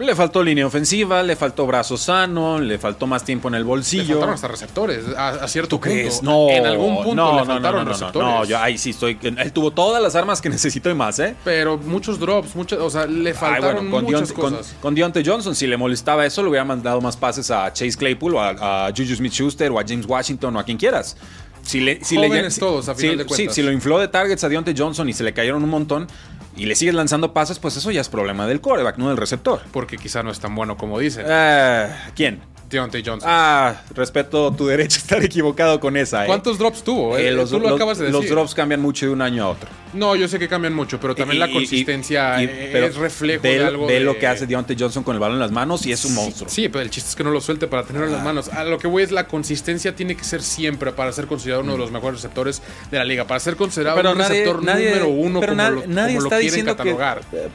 [0.01, 4.03] Le faltó línea ofensiva, le faltó brazo sano, le faltó más tiempo en el bolsillo.
[4.03, 6.19] Le faltaron hasta receptores, a, cierto ¿Tú punto.
[6.23, 8.29] No, en algún punto no, le faltaron no, receptores.
[8.29, 9.19] No, yo ahí sí estoy.
[9.21, 11.35] Él tuvo todas las armas que necesitó y más, ¿eh?
[11.43, 14.75] Pero muchos drops, muchas, o sea, le faltaron con muchas cosas.
[14.81, 18.35] Con, Deontay Johnson, si le molestaba eso, le hubiera mandado más pases a Chase Claypool
[18.35, 21.15] o a, Juju Smith-Schuster o a James Washington o a quien quieras.
[21.61, 22.15] Si le, si
[22.59, 23.53] todos, a final de cuentas.
[23.53, 26.07] Sí, si lo infló de targets a Deontay Johnson y se le cayeron un montón,
[26.55, 29.61] y le sigues lanzando pases, pues eso ya es problema del coreback, no del receptor.
[29.71, 31.25] Porque quizá no es tan bueno como dicen.
[31.27, 32.41] Eh, ¿Quién?
[32.71, 33.29] Deontay Johnson.
[33.31, 36.23] Ah, respeto tu derecho a estar equivocado con esa.
[36.23, 36.27] ¿eh?
[36.27, 37.17] ¿Cuántos drops tuvo?
[37.17, 38.31] Eh, Eh, los, Tú lo los- acabas de los decir.
[38.35, 39.69] drops cambian mucho de un año a otro.
[39.93, 43.43] No, yo sé que cambian mucho, pero también la Y- consistencia y- eh, es reflejo
[43.43, 43.85] de algo.
[43.87, 46.05] ve de- lo que hace Deontay Johnson con el balón en las manos y es
[46.05, 46.49] un monstruo.
[46.49, 48.47] Sí, pero el chiste es que no lo suelte para tenerlo en las manos.
[48.49, 51.73] A lo que voy es la consistencia tiene que ser siempre para ser considerado uno
[51.73, 53.25] de los mejores receptores de la liga.
[53.27, 56.15] Para ser considerado Pero un nadie, receptor nadie- número uno pero como, na- lo, nadie
[56.15, 57.21] como lo quieren diciendo catalogar.
[57.29, 57.49] que eh,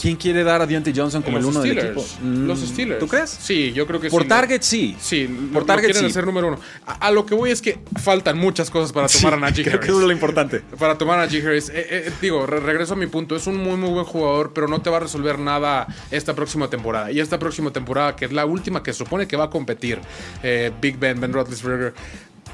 [0.00, 1.96] quién quiere dar a Deontay Johnson como los el uno del Steelers.
[1.98, 2.24] equipo.
[2.26, 2.98] Mm, Los Steelers.
[3.00, 3.30] ¿Tú crees?
[3.30, 4.28] Sí, yo creo que Por sí.
[4.28, 4.96] target sí.
[5.00, 6.12] Sí, por lo- target lo quieren sí.
[6.12, 6.58] hacer número uno.
[6.86, 9.74] A, a lo que voy es que faltan muchas cosas para tomar a Najee creo
[9.76, 9.86] Harris.
[9.86, 10.60] que eso es lo importante.
[10.78, 11.68] Para tomar a Najee Harris.
[11.70, 11.72] Eh,
[12.06, 13.36] eh, digo, re- regreso a mi punto.
[13.36, 16.68] Es un muy, muy buen jugador, pero no te va a resolver nada esta próxima
[16.70, 17.10] temporada.
[17.10, 19.98] Y esta próxima temporada, que es la última que supone que va a competir,
[20.42, 21.94] eh, Big Ben, Ben Roethlisberger,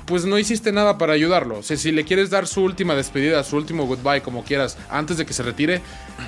[0.07, 1.59] pues no hiciste nada para ayudarlo.
[1.59, 5.19] O sea, si le quieres dar su última despedida, su último goodbye, como quieras, antes
[5.19, 5.83] de que se retire,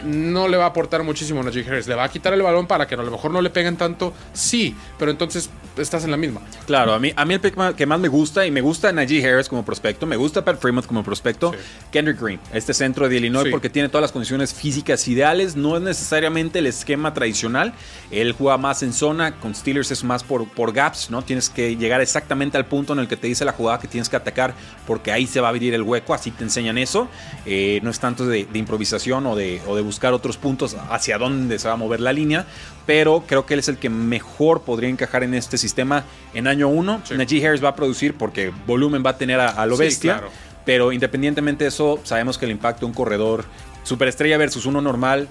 [0.04, 1.86] no le va a aportar muchísimo a Najee Harris.
[1.86, 4.12] ¿Le va a quitar el balón para que a lo mejor no le peguen tanto?
[4.32, 6.40] Sí, pero entonces estás en la misma.
[6.66, 9.24] Claro, a mí, a mí el pick que más me gusta, y me gusta Najee
[9.24, 11.52] Harris como prospecto, me gusta Pat Fremont como prospecto,
[11.92, 13.50] Kendrick Green, este centro de Illinois, Sí.
[13.50, 17.72] porque tiene todas las condiciones físicas ideales, no es necesariamente el esquema tradicional,
[18.10, 21.22] él juega más en zona, con Steelers es más por, por gaps, ¿no?
[21.22, 24.08] Tienes que llegar exactamente al punto en el que te dice la jugada que tienes
[24.08, 24.54] que atacar,
[24.86, 27.08] porque ahí se va a abrir el hueco, así te enseñan eso,
[27.44, 31.18] Eh, no es tanto de, de improvisación o de, o de buscar otros puntos hacia
[31.18, 32.46] dónde se va a mover la línea,
[32.86, 36.04] pero creo que él es el que mejor podría encajar en este sistema
[36.34, 37.02] en año 1.
[37.04, 37.14] Sí.
[37.16, 40.18] Najee Harris va a producir porque volumen va a tener a, a lo Sí, bestia,
[40.18, 40.30] claro.
[40.64, 43.44] pero independientemente de eso, sabemos que el impacto de un corredor
[43.82, 45.28] superestrella versus uno normal,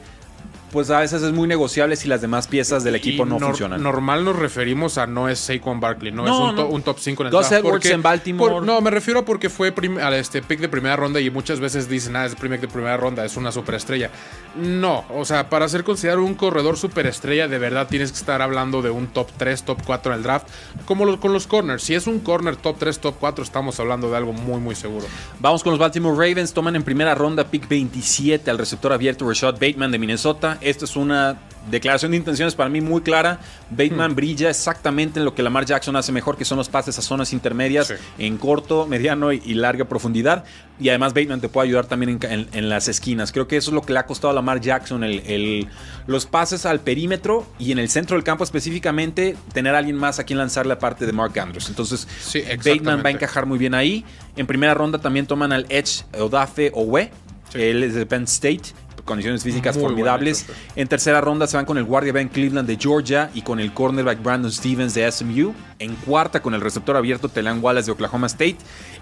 [0.72, 3.48] pues a veces es muy negociable si las demás piezas del equipo Y no nor-
[3.48, 3.82] funcionan.
[3.82, 6.98] Normal nos referimos a no es Saquon Barkley, no, No, es un, to- un top
[7.00, 7.52] 5 en el draft.
[7.52, 8.66] Edwards en Baltimore.
[8.66, 11.60] no, me refiero a porque fue prim- a este pick de primera ronda y muchas
[11.60, 14.10] veces dicen, ah, es pick de primera ronda, es una superestrella.
[14.56, 18.82] No, o sea, para ser considerado un corredor superestrella, de verdad tienes que estar hablando
[18.82, 20.48] de un top 3, top 4 en el draft,
[20.86, 21.84] como lo- con los corners.
[21.84, 25.06] Si es un corner top 3, top 4, estamos hablando de algo muy, muy seguro.
[25.40, 26.54] Vamos con los Baltimore Ravens.
[26.54, 30.57] Toman en primera ronda pick 27 al receptor abierto Rashad Bateman de Minnesota.
[30.62, 31.38] Esta es una
[31.70, 33.40] declaración de intenciones para mí muy clara.
[33.70, 37.02] Bateman brilla exactamente en lo que Lamar Jackson hace mejor, que son los pases a
[37.02, 37.96] zonas intermedias Sí.
[38.20, 40.46] en corto, mediano y, y larga profundidad.
[40.80, 43.34] Y además Bateman te puede ayudar también en, ca- en- en las esquinas.
[43.34, 45.68] Creo que eso es lo que le ha costado a Lamar Jackson, el, el-
[46.06, 50.20] los pases al perímetro y en el centro del campo específicamente, tener a alguien más
[50.20, 51.68] a quien lanzarle aparte de Mark Andrews.
[51.68, 54.06] Entonces, Sí, Bateman va a encajar muy bien ahí.
[54.38, 57.12] En primera ronda también toman al Edge Odafe Owe.
[57.52, 57.62] Sí.
[57.62, 58.62] Él es de Penn State.
[59.06, 60.46] Condiciones físicas Muy formidables.
[60.76, 63.74] En tercera ronda se van con el guardia Ben Cleveland de Georgia y con el
[63.74, 65.54] cornerback Brandon Stevens de SMU.
[65.80, 68.58] En cuarta con el receptor abierto Telan Wallace de Oklahoma State.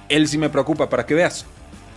[0.10, 1.46] Él sí me preocupa para que veas.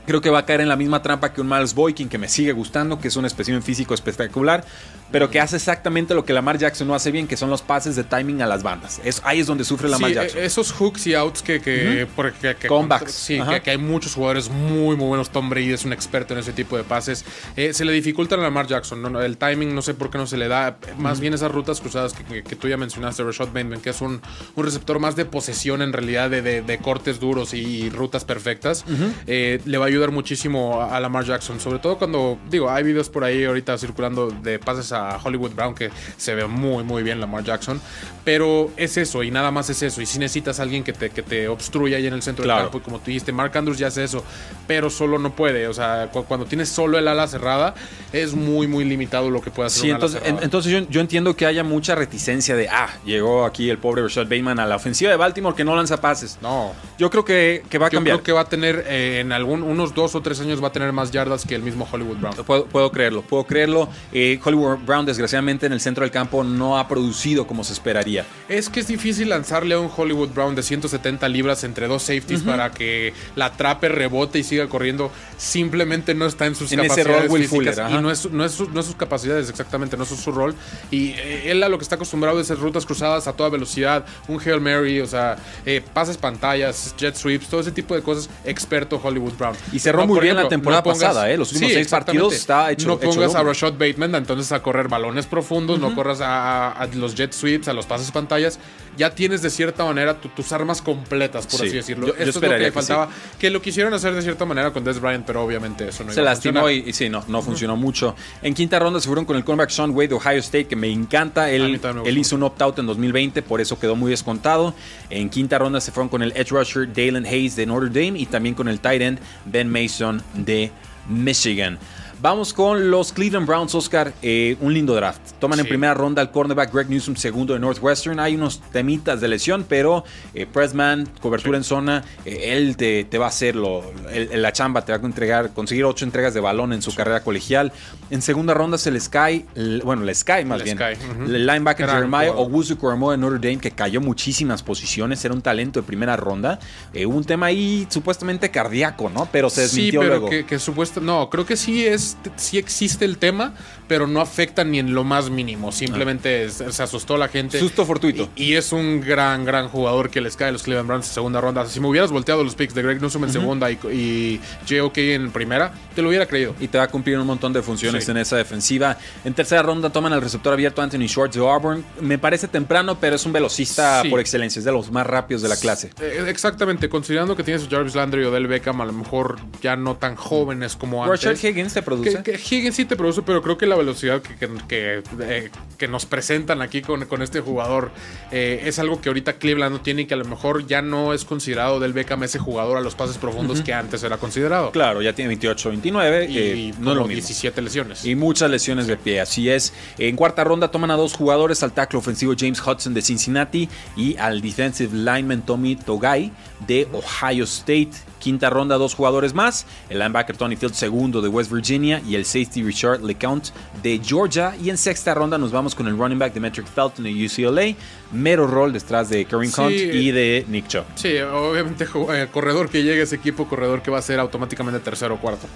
[0.06, 2.28] Creo que va a caer en la misma trampa que un Miles Boykin, que me
[2.28, 4.64] sigue gustando, que es un espécimen físico espectacular,
[5.10, 7.96] pero que hace exactamente lo que Lamar Jackson no hace bien, que son los pases
[7.96, 9.00] de timing a las bandas.
[9.04, 10.40] Es, ahí es donde sufre Lamar Sí, Jackson.
[10.40, 13.12] eh, esos hooks y outs que, que, porque- que- Comebacks.
[13.12, 15.30] sí, que, que hay muchos jugadores muy muy buenos.
[15.30, 17.24] Tom Brady es un experto en ese tipo de pases.
[17.56, 19.00] Eh, se le dificultan a Lamar Jackson.
[19.02, 19.20] ¿no?
[19.22, 20.78] El timing no sé por qué no se le da.
[20.98, 24.20] Más bien esas rutas cruzadas que, que- tú ya mencionaste, Rashad Bateman, que es un,
[24.56, 28.84] un receptor más de posesión en realidad, de, de- de cortes duros y, rutas perfectas,
[29.26, 31.60] eh, le va a ayudar muchísimo a, a Lamar Jackson.
[31.60, 35.74] Sobre todo cuando, digo, hay videos por ahí ahorita circulando de pases a Hollywood Brown
[35.74, 37.80] que se ve muy muy bien Lamar Jackson.
[38.24, 40.02] Pero es eso y nada más es eso.
[40.02, 42.58] Y si necesitas a alguien que te, que te obstruya ahí en el centro Claro.
[42.64, 44.22] del campo, y como tú dijiste, Mark Andrews ya hace eso,
[44.66, 45.66] pero solo no puede.
[45.66, 47.74] O sea, cu- cuando tienes solo el ala cerrada,
[48.12, 50.80] es muy, muy limitado lo que puede hacer Sí, un ala entonces, en- entonces yo,
[50.90, 54.66] yo entiendo que haya mucha reticencia de, ah, llegó aquí el pobre Rashad Bateman a
[54.66, 56.36] la ofensiva de Baltimore que no lanza pases.
[56.42, 56.72] no.
[56.98, 58.16] Yo creo que, que va a Yo cambiar.
[58.16, 60.72] creo que va a tener, eh, en algún, unos dos o tres años, va a
[60.72, 62.34] tener más yardas que el mismo Hollywood Brown.
[62.44, 63.88] Puedo, puedo creerlo, puedo creerlo.
[64.12, 68.24] Eh, Hollywood Brown, desgraciadamente, en el centro del campo no ha producido como se esperaría.
[68.48, 72.42] Es que es difícil lanzarle a un Hollywood Brown de 170 libras entre dos safeties
[72.42, 75.12] para que la atrape, rebote y siga corriendo.
[75.36, 77.76] Simplemente no está en sus En ese capacidades rol Will físicas.
[77.76, 80.32] Fuller, y no es, no, es su- no es sus capacidades exactamente, no es su
[80.32, 80.54] rol.
[80.90, 84.04] Y eh, él a lo que está acostumbrado es hacer rutas cruzadas a toda velocidad,
[84.26, 85.36] un Hail Mary, o sea,
[85.66, 88.28] eh, pases pantallas, jet sweeps, todo ese tipo de cosas.
[88.44, 89.54] Experto Hollywood Brown.
[89.72, 91.36] Y cerró muy bien la temporada pasada, ¿eh?
[91.36, 92.22] Los últimos seis exactamente.
[92.22, 93.48] partidos está hecho- No hecho pongas a loco.
[93.50, 97.66] Rashad Bateman entonces a correr balones profundos, no corras a, a- a los jet sweeps,
[97.66, 98.60] a los pases pantallas.
[98.96, 102.06] Ya tienes de cierta manera tu- tus armas completas, por Sí, así decirlo.
[102.08, 103.08] yo- yo Esto es lo que que faltaba.
[103.38, 106.20] Que lo quisieron hacer de cierta manera con Des Bryant, pero obviamente eso no Se
[106.20, 106.86] iba a lastimó funcionar.
[106.86, 108.14] y, y sí, no, no funcionó mucho.
[108.42, 110.90] En quinta ronda se fueron con el cornerback Sean Wade de Ohio State, que me
[110.90, 111.42] encanta.
[111.44, 114.74] A Él, me él hizo un opt-out en 2020, por eso quedó muy descontado.
[115.10, 118.26] En quinta ronda se fueron con el edge rusher Dalen Hayes de Notre Dame y
[118.26, 120.72] también con el tight end Ben Mason de
[121.08, 121.78] Michigan.
[122.20, 124.12] Vamos con los Cleveland Browns, Oscar.
[124.22, 125.20] Eh, un lindo draft.
[125.38, 125.68] Toman en Sí.
[125.68, 128.18] primera ronda al cornerback Greg Newsom, segundo de Northwestern.
[128.18, 130.02] Hay unos temitas de lesión, pero
[130.34, 134.52] eh, Pressman, cobertura en zona, eh, él te, te va a hacer lo- el- la
[134.52, 137.72] chamba, te va a entregar, conseguir ocho entregas de balón en su carrera colegial.
[138.10, 140.78] En segunda ronda se les cae, el- bueno, les cae más Les bien,
[141.12, 141.22] ujú.
[141.32, 142.32] el linebacker Gran Jeremiah.
[142.32, 146.58] Owusu Koromoa de Notre Dame, que cayó muchísimas posiciones, era un talento de primera ronda.
[147.06, 149.28] Hubo un tema ahí supuestamente cardíaco, ¿no?
[149.30, 150.30] Pero se Sí, desmintió pero luego.
[150.30, 151.00] que, que supuesto.
[151.00, 153.54] No, creo que sí es, sí existe el tema,
[153.88, 155.72] pero no afecta ni en lo más mínimo.
[155.72, 157.58] Simplemente es- se asustó la gente.
[157.58, 158.28] Susto fortuito.
[158.36, 161.14] Y, y es un gran, gran jugador que les cae a los Cleveland Browns en
[161.14, 161.66] segunda ronda.
[161.66, 165.00] Si me hubieras volteado los picks de Greg Newsom en segunda y, y J.O.K.
[165.00, 166.54] en primera, te lo hubiera creído.
[166.60, 168.10] y te va a cumplir un montón de funciones Sí.
[168.10, 168.96] en esa defensiva.
[169.24, 171.84] En tercera ronda toman al receptor abierto Anthony Schwartz de Auburn.
[172.00, 174.08] Me parece temprano, pero es un velocista Sí.
[174.08, 175.90] por excelencia, es de los más rápidos de la clase.
[176.00, 179.76] Eh, Exactamente, considerando que tienes a Jarvis Landry o Del Beckham, a lo mejor ya
[179.76, 181.22] no tan jóvenes como antes.
[181.24, 181.97] Rashard Higgins te produce.
[182.02, 185.50] Que, que Higgins sí te produce, pero creo que la velocidad que, que, que, eh,
[185.76, 187.90] que nos presentan aquí con, con este jugador
[188.30, 191.14] eh, es algo que ahorita Cleveland no tiene y que a lo mejor ya no
[191.14, 194.70] es considerado del Beckham ese jugador a los pases profundos que antes era considerado.
[194.70, 197.26] Claro, ya tiene 28, 29, Y, eh, y no lo como mismo.
[197.26, 198.04] 17 lesiones.
[198.04, 199.72] Y muchas lesiones de pie, así es.
[199.98, 204.16] En cuarta ronda toman a dos jugadores, al tackle ofensivo James Hudson de Cincinnati y
[204.16, 206.32] al defensive lineman Tommy Togai
[206.66, 207.90] de Ohio State.
[208.28, 212.26] Quinta ronda, dos jugadores más, el linebacker Tony Field segundo de West Virginia y el
[212.26, 213.46] safety Richard LeCount
[213.82, 214.54] de Georgia.
[214.62, 217.74] Y en sexta ronda nos vamos con el running back Demetric Felton de UCLA,
[218.12, 219.60] mero rol detrás de Kareem Sí.
[219.62, 220.84] Hunt y de Nick Chubb.
[220.96, 224.78] Sí, obviamente eh, corredor que llegue a ese equipo, corredor que va a ser automáticamente
[224.80, 225.46] tercero o cuarto.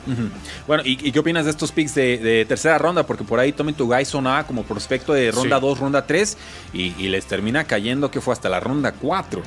[0.66, 3.04] Bueno, ¿y, y qué opinas de estos picks de, de tercera ronda?
[3.04, 5.66] Porque por ahí Tommy Tugai sonaba como prospecto de ronda Sí.
[5.66, 6.38] 2, ronda 3
[6.72, 9.42] y, y les termina cayendo que fue hasta la ronda 4.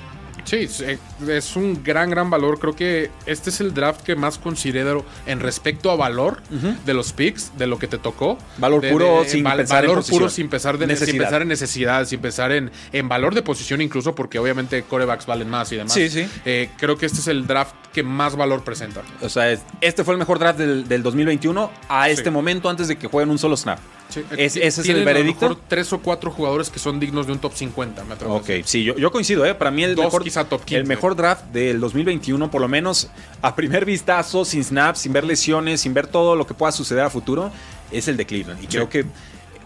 [0.45, 2.59] Sí, es, eh, es un gran, gran valor.
[2.59, 6.41] Creo que este es el draft que más considero en respecto a valor
[6.85, 8.37] de los picks, de lo que te tocó.
[8.57, 10.19] Valor De- puro de- sin val- pensar en Valor posición.
[10.19, 13.81] puro sin pensar, de, sin pensar en necesidad, sin pensar en, en valor de posición
[13.81, 15.93] incluso, porque obviamente corebacks valen más y demás.
[15.93, 16.27] Sí, sí.
[16.45, 19.01] Eh, creo que este es el draft que más valor presenta.
[19.21, 22.29] O sea, es- este fue el mejor draft del, del 2021 a este Sí.
[22.29, 23.79] momento antes de que jueguen un solo snap.
[24.09, 25.49] Sí, ¿Es- eh, ¿Ese es el tienen a lo veredicto?
[25.49, 28.37] mejor tres o cuatro jugadores que son dignos de un top 50, me atrevo a
[28.37, 29.55] Ok, sí, yo, yo coincido, ¿eh?
[29.55, 30.77] Para mí el Dos, mejor, quizá top 15.
[30.81, 33.09] el mejor draft del 2021, por lo menos
[33.41, 37.03] a primer vistazo, sin snaps, sin ver lesiones, sin ver todo lo que pueda suceder
[37.03, 37.51] a futuro,
[37.91, 38.63] es el de Cleveland.
[38.63, 39.05] Y creo que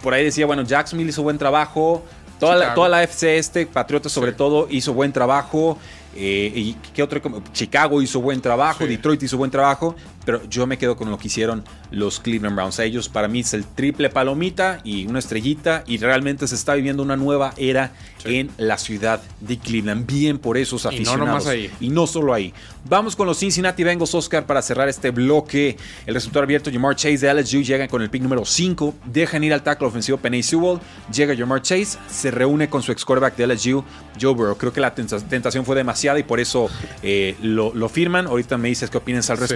[0.01, 2.03] por ahí decía, bueno, Jacksonville hizo buen trabajo,
[2.39, 4.37] toda, la, toda la FC este, Patriotas sobre Sí.
[4.37, 5.77] todo, hizo buen trabajo.
[6.15, 7.21] eh, y qué otro
[7.53, 8.85] Chicago hizo buen trabajo.
[8.87, 9.95] Detroit hizo buen trabajo,
[10.29, 12.79] pero yo me quedo con lo que hicieron los Cleveland Browns.
[12.79, 16.75] A ellos para mí es el triple palomita y una estrellita y realmente se está
[16.75, 18.35] viviendo una nueva era Sí.
[18.35, 20.05] en la ciudad de Cleveland.
[20.05, 21.27] Bien por esos Y no aficionados.
[21.27, 21.71] nomás ahí.
[21.79, 22.53] Y no solo ahí.
[22.85, 25.77] Vamos con los Cincinnati Bengals, Oscar, para cerrar este bloque.
[26.05, 28.93] El receptor abierto, Jamar Chase de LSU, llega con el pick número 5.
[29.05, 30.79] Dejan ir al tackle ofensivo Penny Sewell.
[31.13, 33.83] Llega Jamar Chase, se reúne con su ex quarterback de LSU,
[34.21, 34.57] Joe Burrow.
[34.57, 36.69] Creo que la tenta- tentación fue demasiada y por eso
[37.01, 38.27] eh, lo, lo firman.
[38.27, 39.55] Ahorita me dices qué opinas al Sí.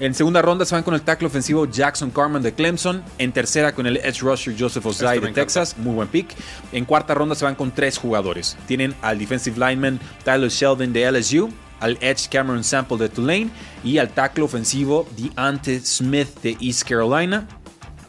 [0.00, 3.02] En segunda ronda se van con el tackle ofensivo Jackson Carman de Clemson.
[3.18, 5.32] En tercera con el edge rusher Joseph Ozai Este de.
[5.34, 5.76] Texas.
[5.76, 6.34] Muy buen pick.
[6.72, 8.56] En cuarta ronda se van con tres jugadores.
[8.66, 11.50] Tienen al defensive lineman Tyler Sheldon de LSU,
[11.80, 13.50] al edge Cameron Sample de Tulane
[13.84, 17.46] y al tackle ofensivo DeAnte Smith de East Carolina.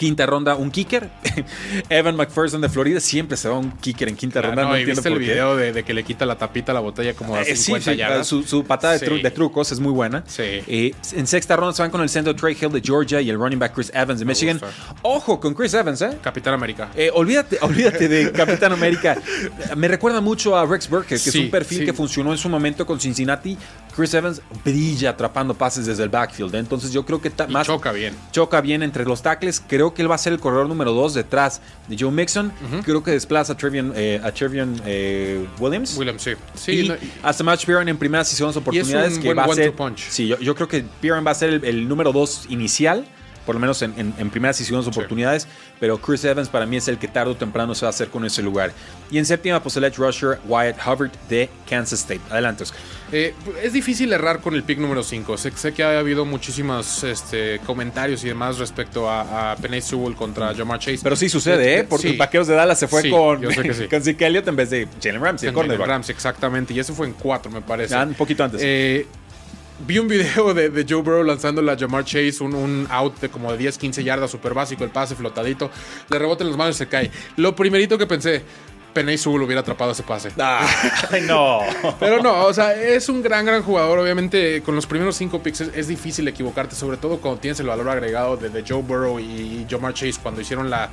[0.02, 1.10] Quinta ronda, un kicker.
[1.90, 3.00] Evan McPherson de Florida.
[3.00, 4.64] Siempre se va un kicker en quinta Claro, ronda.
[4.70, 5.20] No, entiendo viste el qué.
[5.20, 7.66] video de, de que le quita la tapita a la botella como a Eh, sí,
[7.66, 8.26] 50 sí, yardas.
[8.28, 9.06] su, su patada de, Sí.
[9.06, 10.24] tru- de trucos es muy buena.
[10.26, 10.42] Sí.
[10.44, 13.38] Eh, en sexta ronda se van con el centro Trey Hill de Georgia y el
[13.38, 14.58] running back Chris Evans de Michigan.
[14.58, 14.76] gusta.
[15.04, 16.18] Ojo con Chris Evans, ¿eh?
[16.24, 16.90] Capitán América.
[16.96, 19.18] Eh, olvídate, olvídate de Capitán América.
[19.78, 22.88] Me recuerda mucho a Rex Burkhead, que es un perfil que funcionó en su momento
[22.88, 23.56] con Cincinnati.
[23.96, 26.54] Chris Evans brilla atrapando pases desde el backfield.
[26.56, 26.60] ¿eh?
[26.60, 28.16] Entonces yo creo que Y más choca bien.
[28.32, 29.62] choca bien entre los tackles.
[29.68, 32.52] Creo que él va a ser el corredor número 2 detrás de Joe Mixon.
[32.84, 35.98] Creo que desplaza a Trevion, eh, a Trevion, eh, Williams.
[35.98, 36.32] Williams, sí.
[36.56, 39.16] Sí, y no- a Samaj Piran en primeras y segundas oportunidades.
[39.16, 40.08] un que buen va a ser, punch.
[40.10, 43.06] Sí, yo, yo creo que Piran va a ser el, el número 2 inicial.
[43.46, 45.48] Por lo menos en, en- en primeras y segundas oportunidades.
[45.80, 48.10] Pero Chris Evans para mí es el que tarde o temprano se va a hacer
[48.10, 48.72] con ese lugar.
[49.10, 52.22] Y en séptima, pues el edge rusher Wyatt Hubbard de Kansas State.
[52.30, 52.80] Adelante, Oscar.
[53.12, 55.38] Eh, es difícil errar con el pick número 5.
[55.38, 60.16] Sé, sé que ha habido muchísimos este, comentarios y demás respecto a, a Penny Sewell
[60.16, 61.00] contra Jamar Chase.
[61.04, 61.84] Pero sí sucede, ¿eh?
[61.84, 62.14] Porque Sí.
[62.14, 63.88] el Vaqueros de Dallas se fue Sí, con, sí.
[63.90, 65.88] con Zeke Elliott en vez de Jalen Ramsey, el En- en cornerback.
[65.88, 66.74] Rams, exactamente.
[66.74, 67.96] Y eso fue en 4, me parece.
[67.96, 68.62] Ah, un poquito antes.
[68.64, 69.06] Eh,
[69.86, 73.30] vi un video de, de Joe Burrow lanzándole a Jamar Chase un, un out de
[73.30, 75.70] como de 10, 15 yardas, súper básico, el pase flotadito.
[76.10, 77.12] Le rebota en las manos y se cae.
[77.38, 78.44] Lo primerito que pensé,
[78.94, 80.32] Penny Sewell hubiera atrapado ese pase.
[80.38, 81.60] Ay, no.
[82.00, 84.00] Pero no, o sea, es un gran, gran jugador.
[84.00, 87.68] Obviamente, con los primeros cinco picks es, es difícil equivocarte, sobre todo cuando tienes el
[87.68, 90.90] valor agregado de, de Joe Burrow y Jamar Chase cuando hicieron la.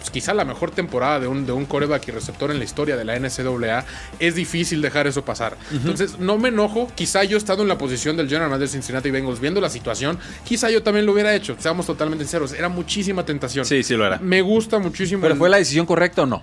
[0.00, 2.96] Pues quizá la mejor temporada de un, de un coreback y receptor en la historia
[2.96, 3.84] de la NCAA,
[4.18, 5.56] es difícil dejar eso pasar.
[5.70, 6.90] Entonces, no me enojo.
[6.94, 10.18] Quizá yo estando en la posición del General Manager de Cincinnati Bengals, viendo la situación,
[10.44, 11.54] quizá yo también lo hubiera hecho.
[11.58, 12.52] Seamos totalmente sinceros.
[12.54, 13.64] Era muchísima tentación.
[13.66, 14.18] Sí, sí lo era.
[14.18, 15.20] Me gusta muchísimo.
[15.22, 16.42] ¿Pero el- fue la decisión correcta o no?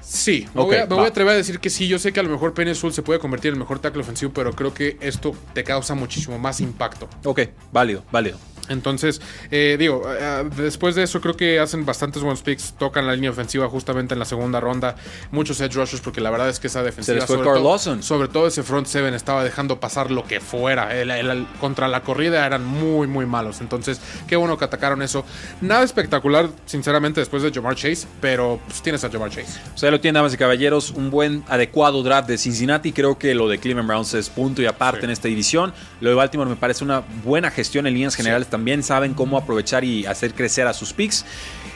[0.00, 1.88] Sí, me, Ok, voy, a, me voy a atrever a decir que sí.
[1.88, 4.02] Yo sé que a lo mejor Penny Sewell se puede convertir en el mejor tackle
[4.02, 7.08] ofensivo, pero creo que esto te causa muchísimo más impacto.
[7.24, 7.40] Ok,
[7.72, 8.38] válido, válido.
[8.68, 13.14] Entonces, eh, digo, eh, después de eso creo que hacen bastantes buenos picks, tocan la
[13.14, 14.96] línea ofensiva justamente en la segunda ronda,
[15.30, 18.28] muchos edge rushers porque la verdad es que esa defensiva, fue sobre, Carl todo, sobre
[18.28, 22.46] todo ese front seven estaba dejando pasar lo que fuera, El- el- contra la corrida
[22.46, 25.24] eran muy muy malos, entonces qué bueno que atacaron eso.
[25.60, 29.58] Nada espectacular, sinceramente, después de Jamar Chase, pero pues, tienes a Jamar Chase.
[29.74, 32.92] O sea, lo tienen, damas y caballeros, un buen, adecuado draft de Cincinnati.
[32.92, 35.04] Creo que lo de Cleveland Browns es punto y aparte Sí.
[35.06, 35.72] en esta división.
[36.00, 38.46] Lo de Baltimore me parece una buena gestión en líneas generales.
[38.54, 41.24] También saben cómo aprovechar y hacer crecer a sus picks.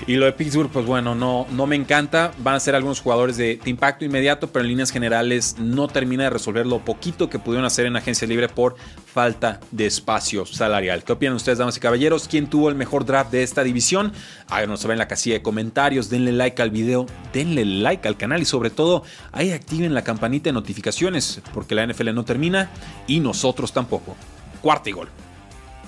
[0.06, 2.30] Y lo de Pittsburgh, pues bueno, no, no me encanta.
[2.38, 6.22] Van a ser algunos jugadores de, de impacto inmediato, pero en líneas generales no termina
[6.22, 8.76] de resolver lo poquito que pudieron hacer en agencia libre por
[9.12, 11.02] falta de espacio salarial.
[11.02, 12.28] ¿Qué opinan ustedes, damas y caballeros?
[12.28, 14.12] ¿Quién tuvo el mejor draft de esta división?
[14.46, 18.40] Háganos saber en la casilla de comentarios, denle like al video, denle like al canal
[18.40, 19.02] y sobre todo
[19.32, 22.70] ahí activen la campanita de notificaciones porque la NFL no termina
[23.08, 24.14] y nosotros tampoco.
[24.62, 25.08] Cuarta y gol.